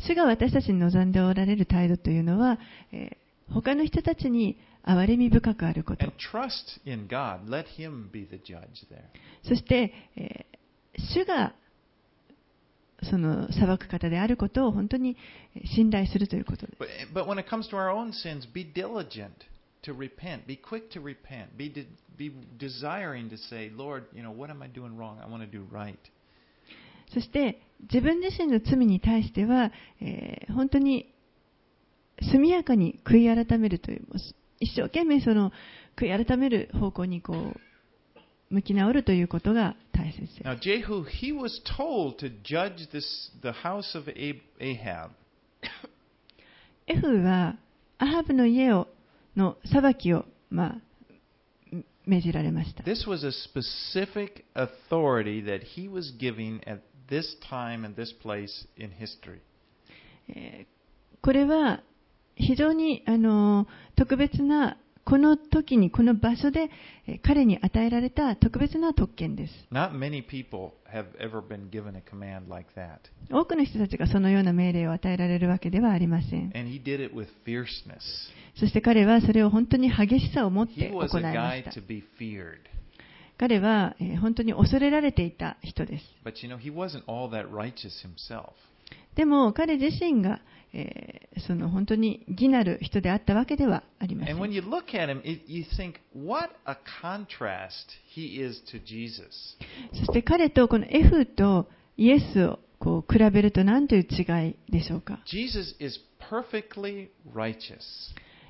[0.00, 2.58] 主が私たちに望んでおられる態度というのは、
[2.92, 3.16] え、
[3.52, 6.06] 他の人たちに憐れみ深くあること。
[9.42, 11.54] そして、えー、主が
[13.02, 15.16] その裁く方であることを本当に
[15.76, 16.78] 信頼するということです。
[27.14, 31.06] そして自分自身の罪に対しては、えー、本当に
[32.22, 34.02] 速やかに悔い改めるという、
[34.60, 35.52] 一生懸命その
[35.96, 37.60] 悔い改める方向にこう
[38.50, 40.42] 向き直るということが大切です。
[40.42, 45.10] Now, Jehu, he was told to judge this, the house of Ab- Ahab.
[46.86, 47.56] エフは
[47.98, 48.88] アハブの家を
[49.36, 50.80] の裁きを、まあ、
[52.06, 52.82] 命じられました。
[52.84, 58.90] This was a specific authority that he was giving at this time and this place in
[58.90, 59.40] history.
[60.28, 60.78] えー
[61.20, 61.82] これは
[62.38, 66.68] 非常にあの特別なこの時にこの場所で
[67.22, 69.52] 彼に与えられた特別な特権です。
[73.30, 76.52] 多くの人たちがそのような命令を与えられるわけではありません。
[78.54, 81.12] そして彼はそれを本当に激しさを持って行いまし
[81.64, 81.70] た。
[83.38, 86.04] 彼は本当に恐れられていた人です。
[89.14, 90.40] でも彼自身が、
[90.72, 94.36] えーその本当に義なる人であったわけではありません。
[94.36, 94.50] him,
[95.76, 95.94] think.
[99.92, 105.20] そして彼とこのエフとイエスをこう比べると何という違いでしょうか。
[105.26, 106.00] Jesus is
[106.30, 107.80] perfectly righteous.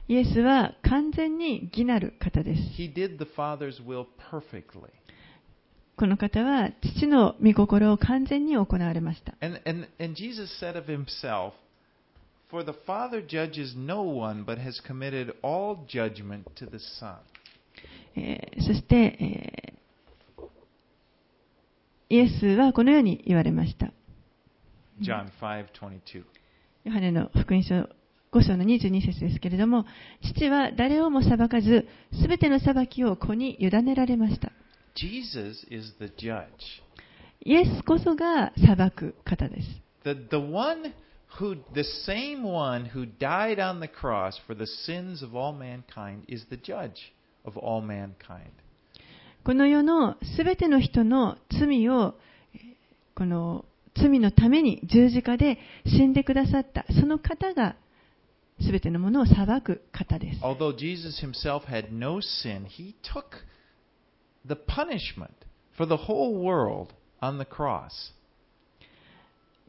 [0.09, 2.61] イエスは完全に義なる方です。
[2.81, 4.91] He did the Father's will perfectly.
[5.97, 9.35] この方は父の御心を完全に行われました。
[9.41, 11.53] And, and, and Jesus said of himself,
[12.51, 17.17] For the Father judges no one, but has committed all judgment to the Son.
[18.17, 19.79] えーそして、えー
[22.11, 23.93] イエスはこのように言われました。
[25.03, 26.25] John 5:22.
[26.85, 27.75] ヨハネの福音書
[28.33, 29.85] 5章の22節ですけれども、
[30.23, 31.87] 父は誰をも裁かず、
[32.21, 34.53] すべての裁きを子に委ねられました。
[34.95, 36.47] Jesus is the judge.
[37.45, 39.69] イエスこそが裁く方です。
[40.05, 40.95] The, the one
[41.40, 46.26] who, the same one who died on the cross for the sins of all mankind
[46.28, 47.14] is the judge
[47.46, 48.52] of all mankind.
[49.44, 52.16] この世のすべての人の罪を、
[52.54, 52.74] えー
[53.16, 57.76] この罪のために十字架で死んでくださった、その方が
[58.60, 60.42] すべてのものを裁く方です。
[60.42, 63.44] Although Jesus himself had no sin, he took
[64.48, 65.32] the punishment
[65.78, 68.14] for the whole world on the cross.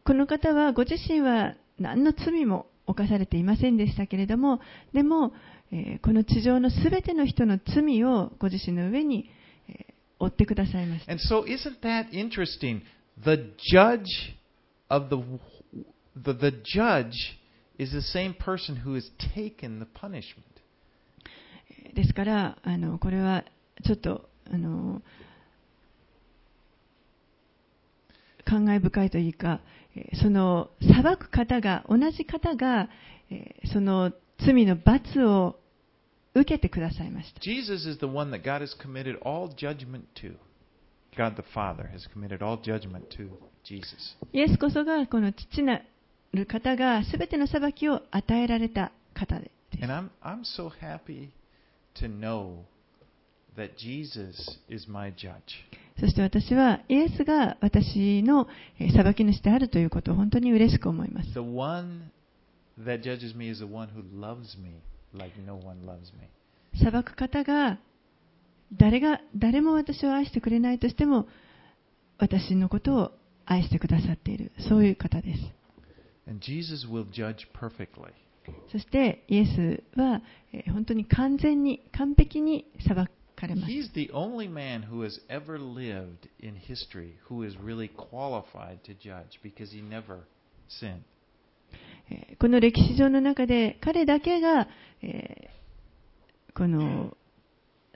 [0.05, 4.59] この方はご自身は何の罪も犯されていませんでしたけれども、
[4.93, 5.33] でも、
[5.71, 9.29] えーこの地上のすべての人の罪をご自身の上に、
[9.67, 11.11] えー負ってくださいました。
[11.13, 12.81] And so, isn't that interesting?
[13.23, 14.03] The judge
[14.89, 15.15] of the,
[16.15, 17.11] the, the judge
[17.77, 20.43] is the same person who has taken the punishment.
[21.95, 23.45] ですから、あのこれは
[23.85, 25.01] ちょっとあの
[28.49, 29.61] 感慨深いというか、
[29.95, 32.89] えーその裁く方が、同じ方が、
[33.29, 34.11] えーその
[34.45, 35.59] 罪の罰を
[36.33, 37.39] 受けてくださいました。
[37.41, 40.35] Jesus is the one that God has committed all judgment to.
[41.17, 43.29] God the Father has committed all judgment to
[43.63, 44.17] Jesus.
[44.31, 45.81] イエスこそがこの父な
[46.33, 49.83] る方が全ての裁きを与えられた方です。
[49.83, 51.29] And I'm, I'm so happy
[51.95, 52.63] to know
[53.57, 55.35] that Jesus is my judge.
[55.99, 58.47] そして私はイエスが私の
[58.79, 61.33] えー裁き主であるということを本当に嬉しく思います。
[61.33, 62.11] The one
[62.79, 64.81] that judges me is the one who loves me
[65.13, 66.29] like no one loves me.
[66.81, 67.79] 裁く方が
[68.77, 71.27] 誰が誰も私を愛してくれないとしても
[72.19, 73.11] 私のことを
[73.45, 75.39] 愛してくださっているそういう方です
[76.27, 78.11] And Jesus will judge perfectly.
[78.71, 80.21] そしてイエスは
[80.53, 83.55] えー本当に完全に完璧に裁かれ。
[92.39, 94.67] この歴史上の中で彼だけが、
[96.55, 97.15] この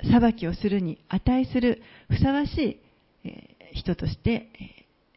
[0.04, 2.80] 裁きをするに値するふさわし
[3.24, 3.38] い、
[3.74, 4.50] 人として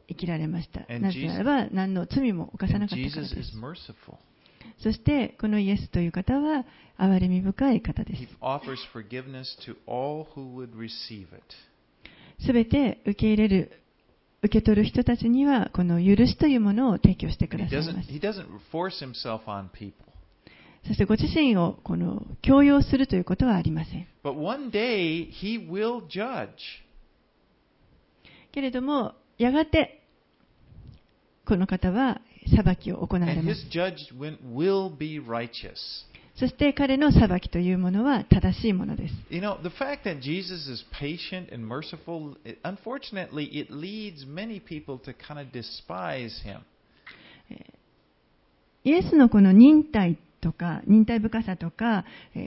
[0.08, 0.80] 生きられました。
[0.98, 3.58] なぜならば何の罪も犯さなかったです。
[4.78, 6.64] そしてこのイエスという方は
[6.98, 8.22] 憐れみ深い方です。
[12.44, 13.72] すべて受け入れる、
[14.42, 17.82] 受け取る人たちにはこの許しというものを提供してください。
[20.86, 24.06] そしてご自身をこの強要するということはありません。
[28.52, 30.02] けれども、やがて
[31.46, 33.34] この方は裁きを行われ。
[36.38, 39.14] そして彼の裁きというものは正しいものです。
[39.30, 39.40] You
[48.84, 52.04] イエスのこの忍耐とか忍耐深さとか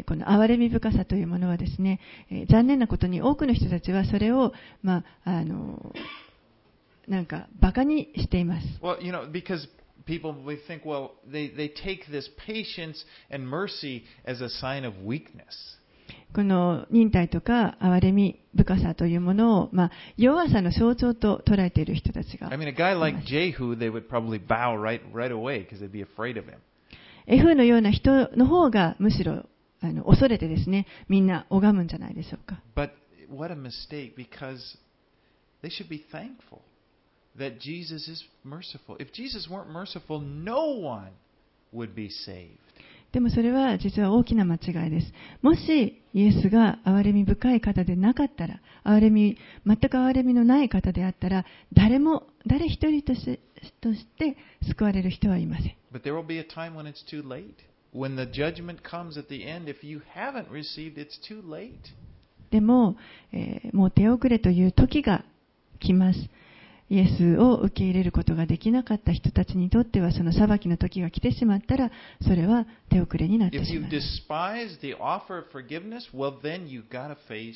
[0.08, 2.00] この憐れみ深さというものはですね
[2.50, 5.94] 残念なことに多くの人たちはそれをまああの
[7.08, 8.68] なんかバカにしています。
[10.09, 15.79] people we think, well, they, they take this patience and mercy as a sign of weakness.
[16.35, 25.79] この忍耐とか憐れみ深さというものを、まあ、弱さの象徴と捉えている人たちが I mean, a guy like Jehu, they would probably bow right right away because
[25.79, 26.57] they'd be afraid of him.
[27.27, 29.47] エフのような人の方がむしろ
[29.81, 32.61] あの恐れてですね、みんな拝むんじゃないでしょうか。
[32.75, 32.91] But
[33.31, 34.59] what a mistake because
[35.63, 36.61] they should be thankful
[43.12, 45.12] でもそれは実は大きな間違いです。
[45.42, 53.40] もしイエスが憐れみ深い方でなかったら、憐れみ、全く憐れみのない方であったら、誰も、誰一人とし,
[54.18, 55.76] て救われる人はいません。
[62.52, 62.96] でも、
[63.32, 65.24] えー、もう手遅れという時が
[65.80, 66.20] 来ます。
[66.90, 73.96] イエスを受け入れることができなかった人たちにとっては、その裁きの時が来てしまったら、それは手遅れになってしまいます。
[73.96, 76.84] despise the offer of forgiveness, well, then you
[77.28, 77.54] face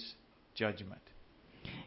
[0.56, 0.98] judgment.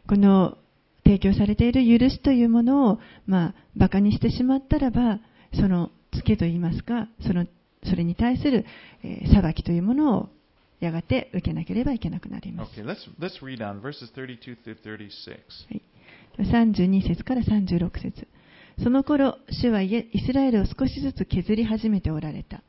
[0.07, 0.57] この
[1.03, 5.19] 提供されている許しというものを、まあ、馬鹿にしてしまったらば、
[5.53, 7.45] そのツケといいますか、その
[7.85, 8.65] それに対する、
[9.03, 10.29] えー裁きというものを
[10.79, 12.79] やがて受けなければいけなくなります。
[12.79, 15.86] Okay, let's let's read on verses 32 through 36.
[16.43, 18.27] 32節から36節
[18.83, 22.61] その頃、主はイスラエルを少しずつ削り始めておられた。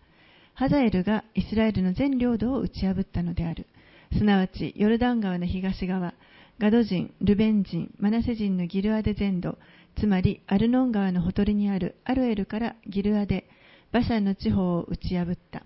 [0.55, 3.67] ハザエルがイスラエルの全領土を打ち破ったのである。
[4.17, 6.15] すなわち、ヨルダン川の東側、
[6.59, 9.59] ガド人、ルベン人、マナセ人のギルアデ全土、
[9.97, 13.45] つまりアルノン川のほとりにあるアロエルからギルアデ、
[13.93, 15.63] バシャンの地方を打ち破った。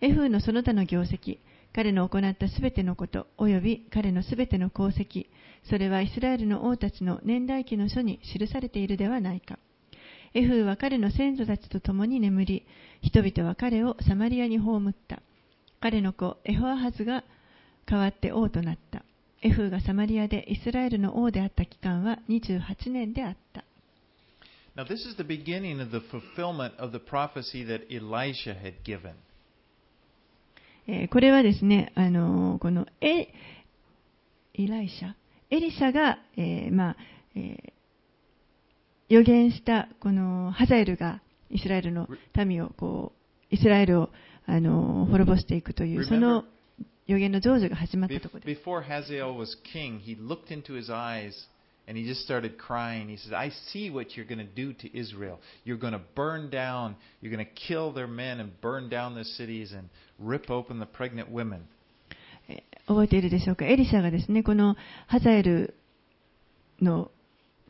[0.00, 1.38] エフーのその他の業績、
[1.74, 5.26] 彼の行ったすべてのこと、および彼のすべての功績、
[5.64, 9.58] それはイスラエルの王たちの年代記の書に記されているではないか。
[10.34, 12.66] エフーは彼の先祖たちと共に眠り、
[13.00, 15.22] 人々は彼をサマリアに葬った。
[15.80, 17.24] 彼の子エホアハズが
[17.86, 19.02] 代わって王となった。
[19.42, 23.64] エフーがサマリアでイスラエルの王であった期間は28年であった。
[24.74, 29.12] Now, this is the beginning of the fulfillment of the prophecy that Elisha had given.
[30.86, 33.28] えーこれはですね、あのーこのエ
[34.54, 35.14] イライシャ、
[35.50, 36.96] エリシャが、えーまあ
[37.34, 37.72] えー
[39.08, 41.20] 予言したこのハザエルが
[41.50, 42.08] イスラエルの
[42.46, 43.12] 民をこ
[43.50, 44.10] うイスラエルを、
[44.46, 46.44] あのー滅ぼしていくというその
[47.06, 48.62] 予言の成就が始まったところです。
[51.87, 53.09] Before Hazael was king, he looked into his eyes and he just started crying.
[53.09, 55.39] He says, I see what you're going to do to Israel.
[55.63, 59.23] You're going to burn down, you're going to kill their men and burn down their
[59.23, 59.89] cities and
[60.19, 61.67] rip open the pregnant women.
[62.49, 64.77] えー覚えているでしょうか、エリシャがですね、この
[65.07, 65.75] ハザエル
[66.81, 67.11] の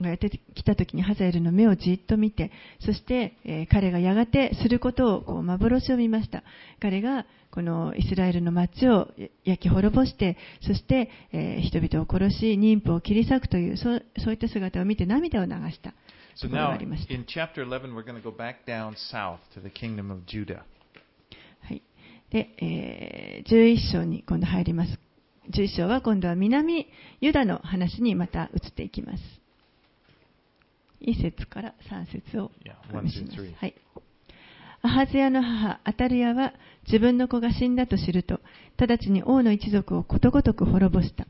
[0.03, 2.51] がやってきたときにハザエルの目をじっと見て、
[2.81, 6.43] そして、えー彼がやがてすることをこう幻を見ました。
[6.81, 9.09] 彼がこのイスラエルの町を
[9.45, 10.37] 焼き滅ぼして、
[10.67, 15.95] そして、えー人々を殺し、妊婦を切り裂くというそう、そういった姿を見て涙を流した
[16.37, 17.15] So now ありました。
[17.15, 20.63] in chapter 11, we're going to go back down south to the kingdom of Judah.
[21.61, 21.83] はい。
[22.31, 24.99] で、えー11章に今度入ります。
[25.51, 26.87] 11章は今度は南
[27.21, 29.42] ユダの話にまた移っていきます。
[31.03, 33.55] 1節から3節を Yeah, おします three.
[33.55, 33.75] はい。
[34.85, 36.55] アハズヤの母、アタルヤは
[36.87, 38.41] 自分の子が死んだと知ると、
[38.79, 41.27] 直ちに王の一族をことごとく滅ぼした。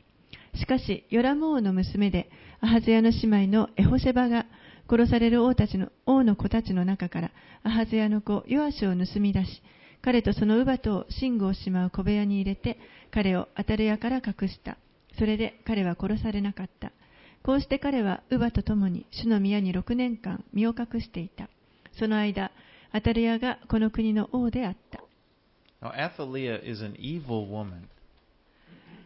[0.55, 2.29] しかし、ヨラム王の娘で、
[2.61, 4.47] アハズヤの姉妹のエホシェバが、
[4.89, 7.31] 殺される王たちの王の子たちの中から、
[7.63, 9.61] アハズヤの子、ヨアシュを盗み出し、
[10.01, 12.79] 彼とその乳母とを寝具をしまう小部屋に入れて、
[13.11, 14.77] 彼をアタルヤから隠した。
[15.17, 16.91] それで彼は殺されなかった。
[17.43, 21.49] こうして彼は乳母と共に主の宮に6年間身を隠していた。
[21.99, 22.51] その間、
[22.91, 25.03] アタルヤがこの国の王であった。
[25.81, 27.83] Now, Athaliah is an evil woman.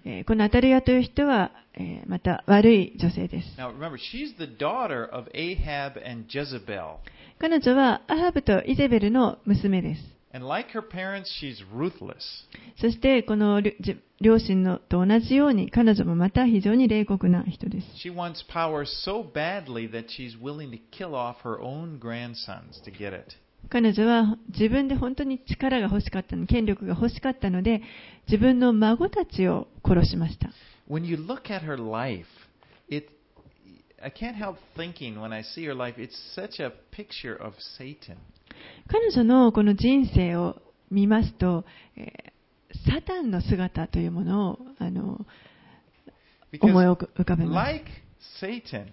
[0.05, 3.59] えーこのアタルヤという人は、えーまた悪い女性です。
[3.59, 6.97] Now, remember, she's the daughter of Ahab and Jezebel.
[7.39, 10.16] 彼女はアハブとイゼベルの娘です。
[10.34, 12.46] And like her parents, she's ruthless.
[12.80, 17.86] そしてこのりじ両親のと同じように彼女もまた非常に冷酷な人です。
[18.08, 22.90] She wants power so badly that she's willing to kill off her own grandsons to
[22.90, 23.36] get it.
[23.68, 27.82] 彼女は自分で本当に力が欲しかったの、権力が欲しかったので、
[28.26, 30.50] 自分の孫たちを殺しました。
[30.88, 32.26] When you look at her life,
[32.88, 33.08] it
[34.02, 38.16] I can't help thinking when I see her life, it's such a picture of Satan.
[38.87, 42.37] 彼女のこの人生を見ますと、えー
[42.85, 45.25] サタンの姿というものをあの
[46.61, 47.71] 思い浮かべます。
[47.71, 47.85] like
[48.41, 48.87] Satan,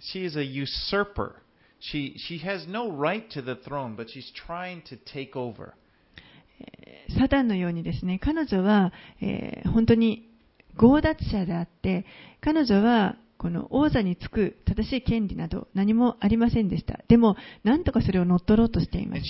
[0.00, 1.32] she is a usurper.
[1.80, 5.72] She she has no right to the throne, but she's trying to take over.
[7.18, 10.28] サタンのようにですね、彼女は、えー本当に
[10.78, 12.04] 強奪者であって、
[12.40, 17.00] 彼女はこの王座につく正しい権利など何もありませんでした。
[17.06, 19.22] でも、何とかそれを乗っ取ろうとしています。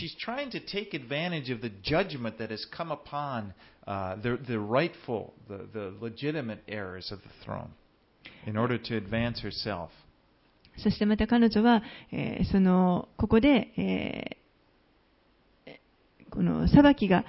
[10.78, 11.82] そしてまた彼女は、
[12.12, 14.38] え、そのここで、
[15.66, 15.80] え、
[16.30, 17.24] この裁きが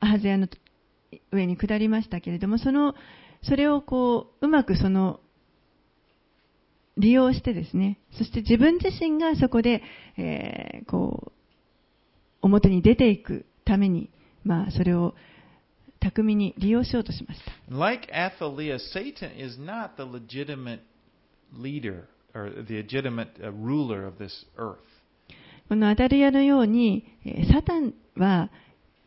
[0.00, 0.48] アハの
[1.30, 2.94] 上に下りましたけれども、そ,の
[3.42, 5.20] それをこう,うまくその
[6.96, 9.82] 利用してですね、そして自分自身がそこで、
[10.16, 11.32] えーこう、
[12.42, 14.10] 表に出ていくために、
[14.44, 15.14] まあ、それを
[16.00, 17.76] 巧みに利用しようとしました。
[17.76, 20.80] Like Athaliah, Satan is not the legitimate
[21.52, 24.76] leader or the legitimate uh, ruler of this earth.
[25.68, 28.50] このアダルヤのように、えーサタンは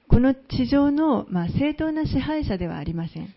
[0.09, 3.33] この地上の、まあ、正当な支配者ではありません。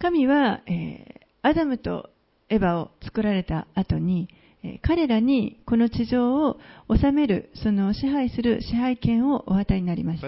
[0.00, 2.10] 神は、えー、アダムと
[2.48, 4.28] エヴァを作られた後に、
[4.64, 6.58] えー、彼らにこの地上を
[6.88, 10.26] 治める、その支配する支配権をお与えになりました。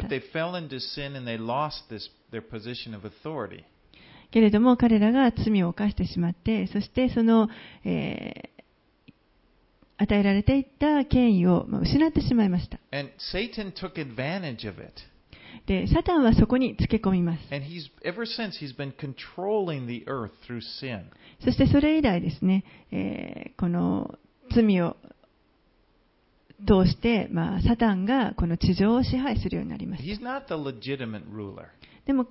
[4.30, 7.48] けれども彼らが罪を犯してしまって、そしてその、
[7.84, 8.53] えー、
[9.96, 12.78] 与えられていた権威をまあ失ってしまいました。
[15.66, 17.42] で、サタンはそこにつけ込みます。
[21.44, 24.18] そしてそれ以来ですね、えーこの
[24.54, 24.96] 罪を
[26.66, 30.08] 通して、まあ、サタンがこの地上を支配するようになりました。
[30.08, 31.66] He's not the legitimate ruler.
[32.06, 32.26] でも、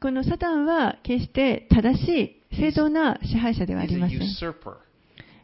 [0.00, 2.08] このサタンは決して正し
[2.52, 4.18] い正当な支配者ではありません。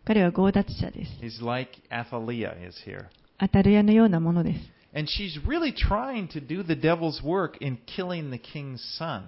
[0.07, 1.11] 彼は強奪者です。
[1.21, 3.07] He's like Athaliah is here.
[3.39, 4.61] 当たる屋のようなものです。
[4.95, 9.25] And she's really trying to do the devil's work in killing the king's sons.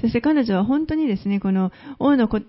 [0.00, 1.70] そして彼女は本当にですね、この
[2.00, 2.40] 王の子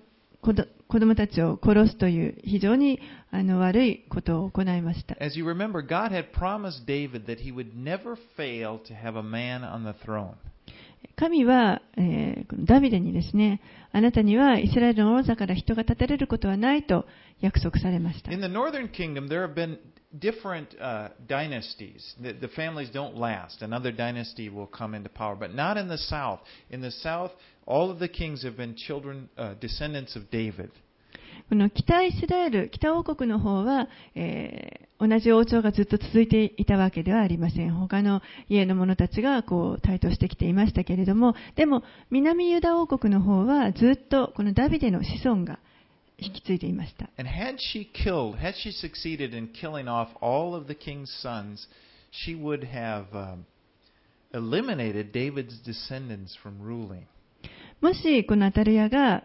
[0.42, 0.54] 子
[1.00, 3.00] 供たちを殺すという非常に
[3.30, 5.16] あの悪いことを行いました。
[5.24, 9.62] As you remember, God had promised David that he would never fail to have a man
[9.62, 10.34] on the throne.
[11.16, 13.60] 神は、えーダビデにですね、
[13.92, 17.06] あなたにはイスラエルの王座から人が立たれることはないと
[17.40, 18.30] 約束されました。
[18.32, 19.78] In the northern kingdom, there have been
[20.18, 22.16] different uh, dynasties.
[22.20, 23.62] The, the families don't last.
[23.62, 26.40] Another dynasty will come into power, but not in the south.
[26.70, 27.32] In the south,
[27.66, 30.70] all of the kings have been children, uh, descendants of David.
[31.48, 37.72] この北イスラエル、北王国の方は、えー同じ王朝がずっと続いていたわけではありません。
[37.72, 45.60] 他の家の者たちがこう台頭してきていましたけれども、でも南ユダ王国の方はずっとこのダビデの子孫が
[46.18, 47.08] 引き継いでいました。
[47.16, 51.68] And had she killed, had she succeeded in killing off all of the king's sons,
[52.10, 53.44] she would have um,
[54.32, 57.04] eliminated David's descendants from ruling.
[57.80, 59.24] もしこのアタルヤが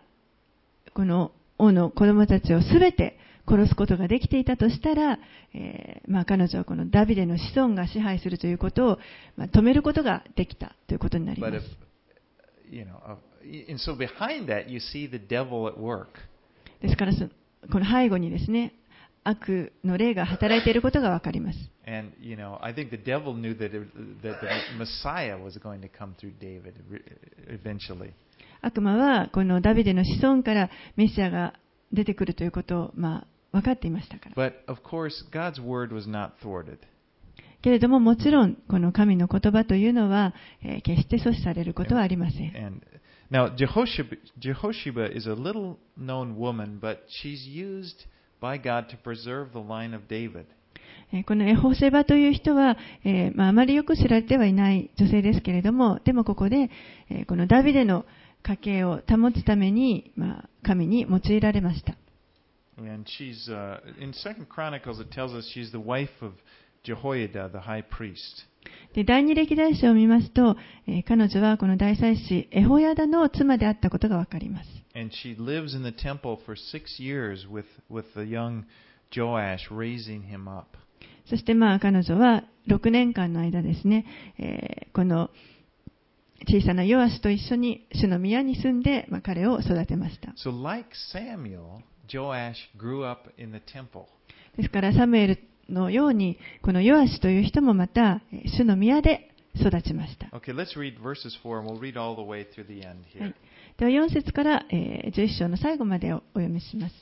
[0.94, 3.18] この王の子供たちをすべて
[3.48, 5.20] 殺すことができていたとしたら、
[5.54, 9.00] えーまあ、彼女はこのダビデの子孫が支配するということを、
[9.36, 11.66] まあ、止めることができたということになりま But す
[12.72, 12.76] if,。
[12.76, 13.18] you know, uh,
[13.70, 16.08] and so behind that, you see the devil at work.
[16.84, 17.14] ですから、
[17.72, 18.74] この背後にですね、
[19.24, 21.58] 悪の霊が働いていることが分かります。
[28.62, 31.54] 悪魔は、このダビデの子孫からメシアが
[31.94, 34.36] 出てくるということを、まあ、分かっていましたから。
[37.62, 40.34] けれども、もちろん、この神の言葉というのは、
[40.84, 42.82] 決して阻止されることはありません。
[43.30, 48.06] Now, Jehosheba, is a little known woman, but she's used
[48.40, 50.46] by God to preserve the line of David.
[51.28, 56.72] このエホシェバという人は、えーまあ、あまりよく知られてはいない女性ですけれども、でもここで、
[57.10, 58.06] えー、このダビデの
[58.42, 61.96] 家系を保つために、まあ、神に用いられました。
[62.78, 64.14] And she's, uh, in
[64.48, 66.34] Chronicles, it tells us she's the wife of
[66.84, 68.48] Jehoiada, the high priest.
[68.94, 70.56] で第二歴代史を見ますと、
[70.88, 74.70] えー、彼女はこの大祭司エホヤダの妻であったことが分かります。
[81.26, 84.06] そして、まあ、彼女は6年間の間ですね、
[84.38, 85.30] えー、この
[86.48, 90.34] 小さなヨアシと一緒に主の宮に住んで、まあ、彼を育てました。
[94.58, 95.40] ですから、サムエル
[95.70, 100.28] のように、このヨアシという人もまた、えー主の宮で育ちました。
[100.36, 103.36] Okay, let's read verses 4, and we'll read all the way through the end は.い、
[103.78, 106.96] では4節から、えー11章の最後までをお読みします。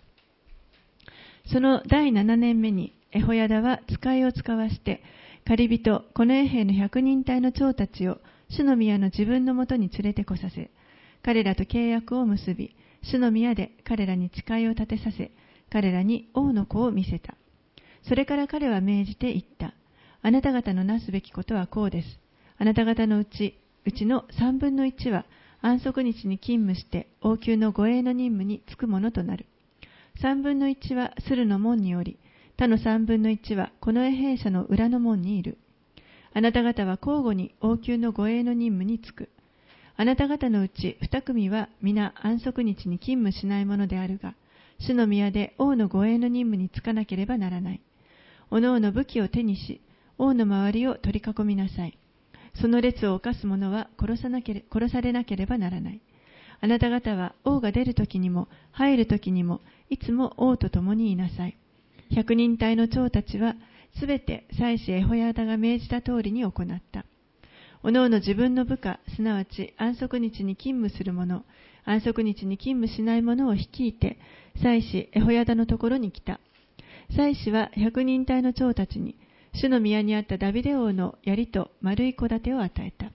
[1.51, 5.01] その第7年目にエホヤダは使いを使わして、
[5.45, 10.69] 借り人、この衛兵の百人隊の長たちを主の宮の自分のもとに連れてこさせ、
[11.23, 15.31] 彼らと契約を結び、主の宮で彼らに誓いを立てさせ、
[15.71, 17.35] 彼らに王の子を見せた。
[18.07, 19.73] それから彼は命じて言った。
[20.21, 22.19] あなた方のなすべきことはこうです。
[22.57, 25.25] あなた方のうち、うちの三分の一は
[25.61, 29.45] 安息日に勤務して王宮の護衛の任務に就くものとなる。
[30.21, 32.17] 三分の一は鶴の門におり、
[32.57, 35.57] 他の三分の一はこの衛兵者の裏の門にいる。
[36.33, 39.29] あなた方は交互に王宮の護衛の任務に就く。
[39.97, 44.35] あなた方のうち二組は皆安息日に勤務しないものであるが、
[44.79, 47.81] 主の宮で王の護衛の任務に就かなければならない。
[48.51, 49.81] おのおの武器を手にし、
[50.17, 51.97] 王の周りを取り囲みなさい。
[52.53, 56.01] その列を犯す者は殺さなけれ殺されなければならない。
[56.59, 61.55] あなた方は王が出るときにも入るときにもいつも王と共にいなさい。
[62.11, 63.55] 百人隊の長たちは
[63.97, 67.05] すべて祭司エホヤダが命じた通りに行った。
[67.83, 71.45] おのおの自分の部下、すなわち安息日に勤務する者、
[71.85, 74.19] 安息日に勤務しない者を率いて、
[74.61, 76.41] 祭司エホヤダのところに来た。
[77.15, 79.17] 祭司は百人隊の長たちに、
[79.53, 83.11] 主の宮にあったダビデ王の槍と丸い小盾を与えた。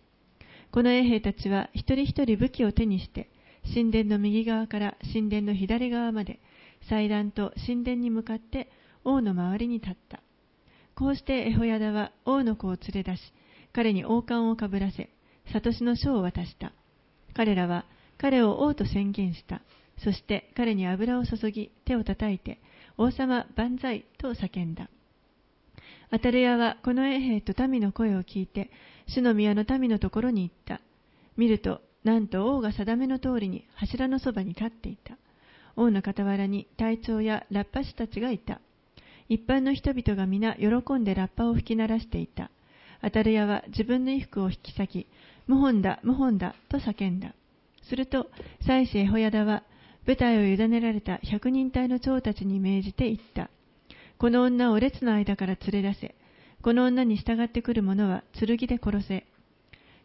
[0.70, 3.30] この衛兵たちは一人一人武器を手にして、
[3.72, 6.40] 神殿の右側から神殿の左側まで、
[6.90, 8.70] 祭壇と神殿に向かって
[9.03, 10.20] 王の周りに立った。
[10.94, 13.20] こうしてエホヤダは王の子を連れ出し、
[13.72, 15.09] 彼に王冠をかぶらせ、
[15.53, 16.72] 悟しの書を渡した。
[17.34, 17.86] 彼らは
[18.18, 19.62] 彼を王と宣言した。
[20.05, 22.61] そして彼に油を注ぎ、手を叩いて、
[22.99, 24.88] 王様万歳と叫んだ。
[26.11, 28.70] アタルヤはこの衛兵と民の声を聞いて、
[29.09, 30.80] 主の宮の民のところに行った。
[31.36, 35.16] 見ると、なんと王が定めの通りに柱のそばに立っていた。
[35.74, 38.61] 王の傍らに隊長やラッパ師たちがいた。
[39.28, 42.51] 一般の人々が皆喜んでラッパを吹き鳴らしていた。
[43.03, 45.07] アタルヤは自分の衣服を引き裂き、
[45.49, 47.34] 謀反だ、謀反だと叫んだ。
[47.82, 48.30] すると、
[48.64, 49.64] 祭司エホヤダは、
[50.07, 53.50] 部隊を委ねられた百人隊の長たちに命じて言った。
[54.18, 56.14] この女を列の間から連れ出せ。
[56.62, 59.26] この女に従ってくる者は剣で殺せ。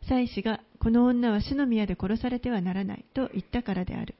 [0.07, 4.15] 祭司が、この女は主の宮で殺されてはならないと言ったからである。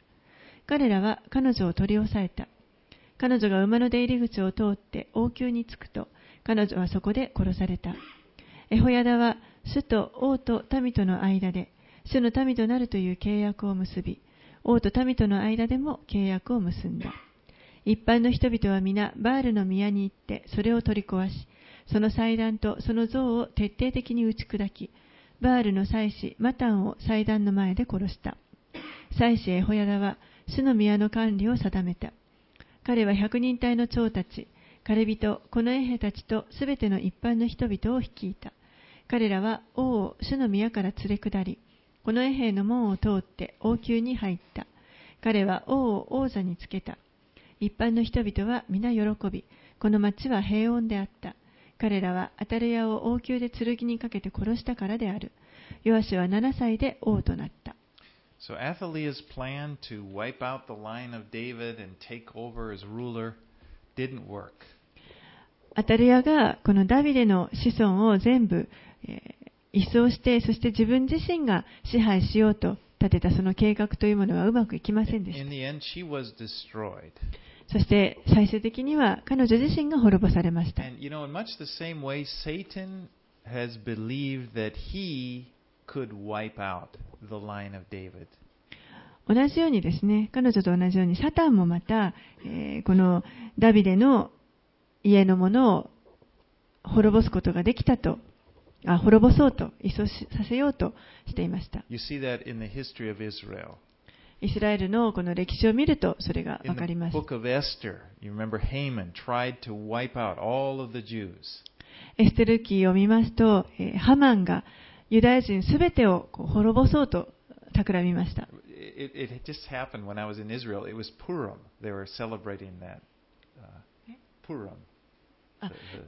[0.67, 2.47] 彼らは彼女を取り押さえた。
[3.17, 6.07] 彼女が馬の出入り口を通って王宮に着くと、
[6.43, 7.95] 彼女はそこで殺された。
[8.69, 11.71] エホヤダは主と王と民との間で、
[12.05, 14.21] 主の民となるという契約を結び、
[14.63, 17.13] 王と民との間でも契約を結んだ。
[17.83, 21.47] 一般の人々は皆バールの宮に行ってそれを取り壊し、
[21.91, 24.91] その祭壇とその像を徹底的に打ち砕き、
[25.41, 28.37] バールの祭司マタンを祭壇の前で殺した。
[29.17, 32.13] 祭司エホヤダは主の宮の管理を定めた。
[32.83, 34.47] 彼は百人隊の長たち、
[34.83, 38.53] 彼人、この衛兵たちとすべての一般の人々を率いた。
[39.07, 41.57] 彼らは王を主の宮から連れ下り、
[42.03, 44.65] この衛兵の門を通って王宮に入った。
[45.21, 46.97] 彼は王を王座につけた。
[47.59, 49.45] 一般の人々は皆喜び、
[49.79, 51.35] この町は平穏であった。
[51.77, 55.31] 彼らはアタルヤを王宮で剣にかけて殺したからである。
[55.83, 57.75] ヨアシは7歳で王となった。
[58.39, 63.33] So Athaliah's plan to wipe out the line of David and take over as ruler
[63.95, 64.51] didn't work.
[65.75, 68.67] アタルヤがこのダビデの子孫を全部、
[69.07, 69.40] えー
[69.73, 75.37] 一掃して、そして自分自身が支配しようと立てたその計画というものはうまくいきませんでし.
[77.11, 77.21] た。
[77.71, 80.83] そして最終的には彼女自身が滅ぼされました。
[80.83, 83.07] And you know, in much the same way, Satan
[83.47, 85.45] has believed that he
[85.87, 86.89] could wipe out
[87.21, 88.27] the line of David.
[89.27, 92.13] 同じようにですね、彼女と同じようにサタンもまた、
[92.45, 93.23] えーこの
[93.57, 94.31] ダビデの
[95.03, 95.89] 家のものを
[96.83, 98.19] 滅ぼすことができたと、
[98.85, 100.93] あ滅ぼそうと、いそ掃させようと
[101.27, 101.83] していました。
[104.41, 107.13] イスラエルのこの歴史を見ると、それが分かります。
[112.17, 114.63] エステルキーを見ますと、え、ハマンが
[115.09, 117.27] ユダヤ人すべてをこう滅ぼそうと
[117.73, 118.47] 企みました。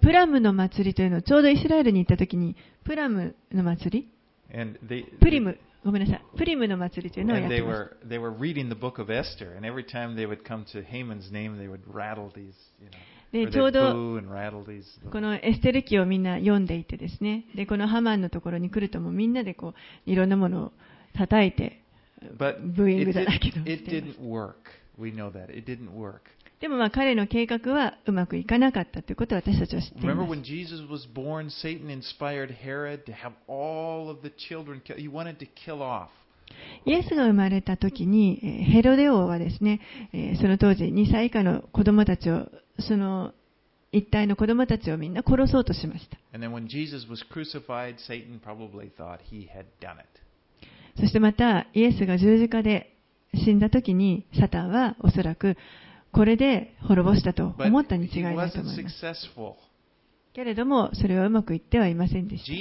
[0.01, 4.07] プラムの祭りというのをちょうどイスラエルに行ったときにプラムの祭り？
[5.19, 6.21] プリムごめんなさい。
[6.37, 8.07] プリムの祭りというのをやってました。
[13.51, 13.93] ちょうど
[15.11, 17.45] このエステル記をみんな読んでいてですね。
[17.55, 19.73] でこのハマンのところに来るともみんなでこ
[20.07, 20.71] ういろんなものを
[21.17, 21.81] 叩いて
[22.37, 23.61] But ブーイングじゃないけど。
[26.63, 30.05] でも彼の計画はうまくいかなかったということを私たちは知っています。
[36.85, 39.81] イエスが生まれた時にヘロデ王はですね
[40.39, 42.47] その当時2歳以下の子どもたちを
[42.79, 43.33] その
[43.91, 46.17] 一体の子どもたちをみんな殺そうとしました。
[50.97, 52.95] そしてまたイエスが十字架で
[53.33, 55.57] 死んだ時にサタンはおそらく
[56.13, 58.75] これで滅ぼしたと思ったに違いないとます。
[60.33, 62.51] けれども、それはうまくいってはいませんでした。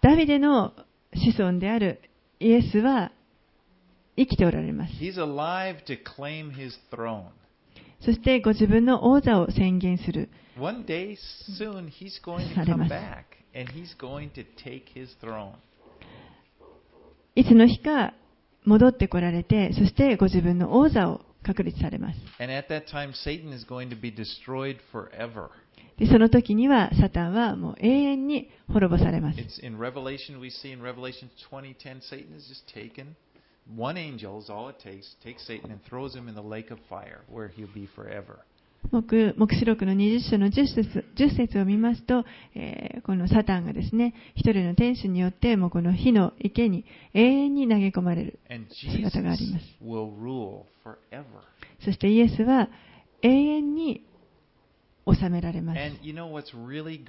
[0.00, 0.72] ダビデの
[1.14, 2.00] 子孫である
[2.40, 3.12] イエスは
[4.16, 4.94] 生きておられます。
[8.00, 10.28] そしてご自分の王座を宣言する。
[12.54, 12.94] されます。
[17.34, 18.14] いつの日か、
[18.64, 22.20] 戻ってこられて、そしてご自分の王座を確立されます。
[25.98, 29.38] でその時には、サタンはもう永遠に滅ぼされます。
[38.90, 42.24] 黙黙示録の20章の10節 ,10 節を見ますと、
[42.54, 48.38] えーこのサタンがですね、一人の天使によって、もうこの火の池に永遠に投げ込まれる。
[49.02, 49.64] 姿があります。
[51.84, 52.68] そしてイエスは
[53.22, 54.02] 永遠に
[55.06, 55.78] 治められます。
[56.02, 56.32] You know
[56.66, 57.00] really.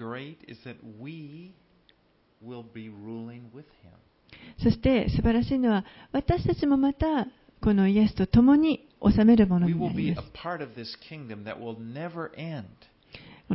[4.61, 7.27] そして素晴らしいのは、私たちもまた
[7.61, 9.67] このイエスと共に治めるもの。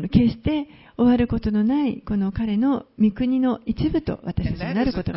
[0.09, 5.13] 決して終わることのないこの彼の御国の一部と私たちになること。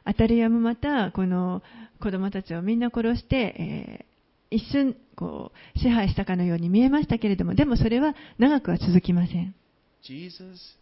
[0.05, 1.63] アタリアもまた、この
[2.01, 4.11] 子供たちをみんな殺して、えー
[4.51, 9.55] 一瞬こう支配したかのように見えましたけれども、でもそれは長くは続きません。
[10.03, 10.77] Jesus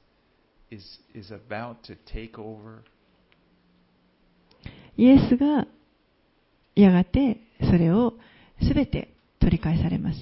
[0.71, 2.83] is, is about to take over
[4.99, 5.67] イエスが
[6.75, 8.15] やがてそれを
[8.61, 10.19] すべて取り返されます。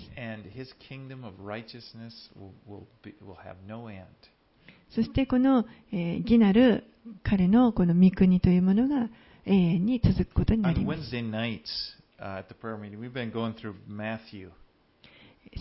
[4.91, 6.85] そしてこの、えー、義なる
[7.23, 9.09] 彼のこの御国というものが
[9.47, 11.11] 永遠に続くことになります。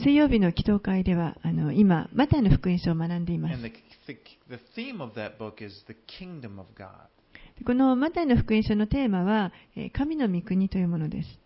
[0.04, 3.62] 水曜日の祈祷会ではあの今、マタイの福音書を学んでいます。
[7.64, 9.54] このマタイの福音書のテーマは
[9.94, 11.40] 神の御国というものです。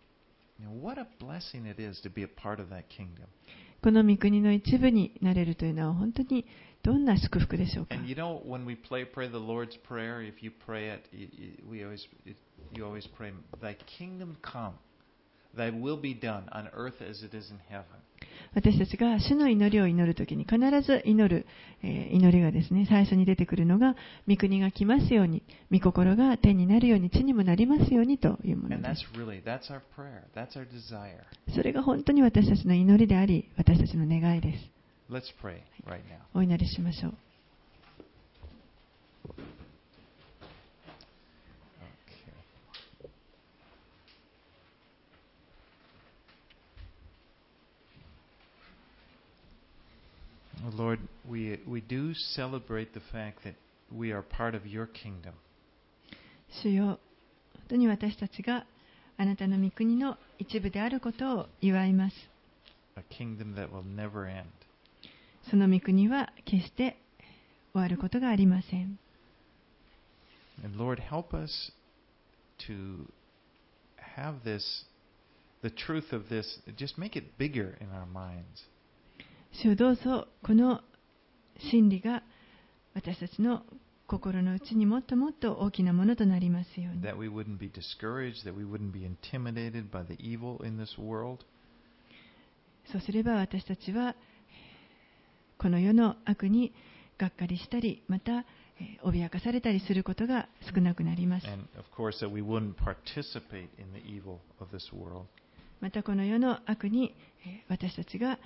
[3.82, 6.46] この御国の一部になれるというのは本当に
[6.84, 7.96] どんな祝福でしょうか。
[18.54, 21.46] 私たちが主の祈りを祈るときに必ず祈る、
[21.84, 23.96] えー祈りがですね、最初に出てくるのが、
[24.28, 29.42] 御国が来ますように、御心が天になるように、地にもなりますようにというもので that's really,
[29.96, 30.24] prayer.
[31.54, 34.80] それが本当に私たちの祈りであり、私たちの願いです。
[35.86, 36.00] Right.
[36.34, 37.29] お祈りしましょう。
[50.67, 53.55] Oh, Lord, we, we do celebrate the fact that
[53.91, 55.33] we are part of your kingdom.
[56.63, 56.99] 主よ、本
[57.69, 58.67] 当に私たちが
[59.17, 62.35] あなたの御国の一部であることを祝います。
[62.97, 64.49] a kingdom that will never end.
[65.51, 66.97] その御国は決して
[67.73, 68.99] 終わることがありません。
[70.65, 71.73] And Lord, help us
[72.67, 73.07] to
[74.17, 74.87] have this,
[75.63, 78.69] the truth of this, just make it bigger in our minds.
[79.52, 80.82] 主どうぞこの
[81.72, 82.24] 真理が
[82.94, 83.64] 私たちの
[84.08, 87.02] 心の内にもっともっと大きなものとなりますように。
[92.92, 94.16] そうすれば私たちは
[95.60, 96.74] この世の悪に
[97.18, 98.46] がっかりしたり、また
[99.04, 101.46] 脅かされたりすることが少なくなります。
[105.82, 107.14] またこの世の悪に
[107.68, 108.40] 私たちが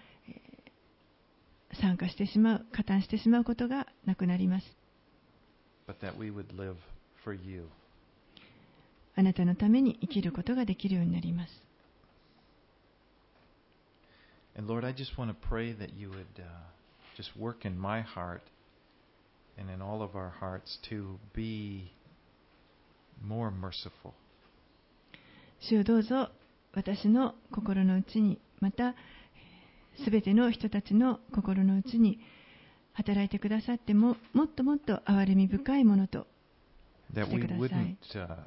[1.82, 4.65] 参加してしまう加担してしまうことがなくなります.
[9.15, 11.51] あなたのために生きることができるようになります
[14.55, 16.43] And Lord, I just want to pray that you would uh,
[17.17, 18.41] just work in my heart
[19.57, 21.91] and in all of our hearts to be
[23.24, 24.13] more merciful.
[25.59, 26.30] 主よどうぞ
[26.74, 28.95] 私の心の内にまた
[30.03, 32.19] すべての人たちの心の内に
[32.93, 36.27] 働いてくださっても、もっともっと憐れみ深いものと
[37.13, 37.97] してください。
[38.13, 38.37] That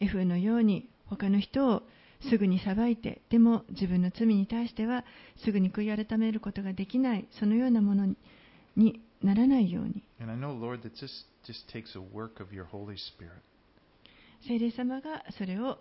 [0.00, 0.20] F.
[0.20, 0.24] N.
[0.26, 1.82] のように他の人を
[2.28, 5.04] すぐに裁いて、でも自分の罪に対しては
[5.42, 8.14] すぐに悔い改めることができない、そのようなもの
[8.76, 10.02] にならないように。
[14.46, 15.78] 聖霊様がそれを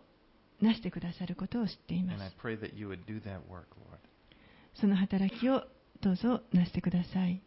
[0.61, 2.35] なしてくださることを知っています。
[4.75, 5.63] その働きを
[6.01, 7.41] どうぞなしてください。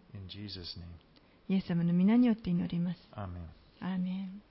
[1.48, 3.00] イエス様の皆によって祈ります。
[3.80, 4.42] アーメン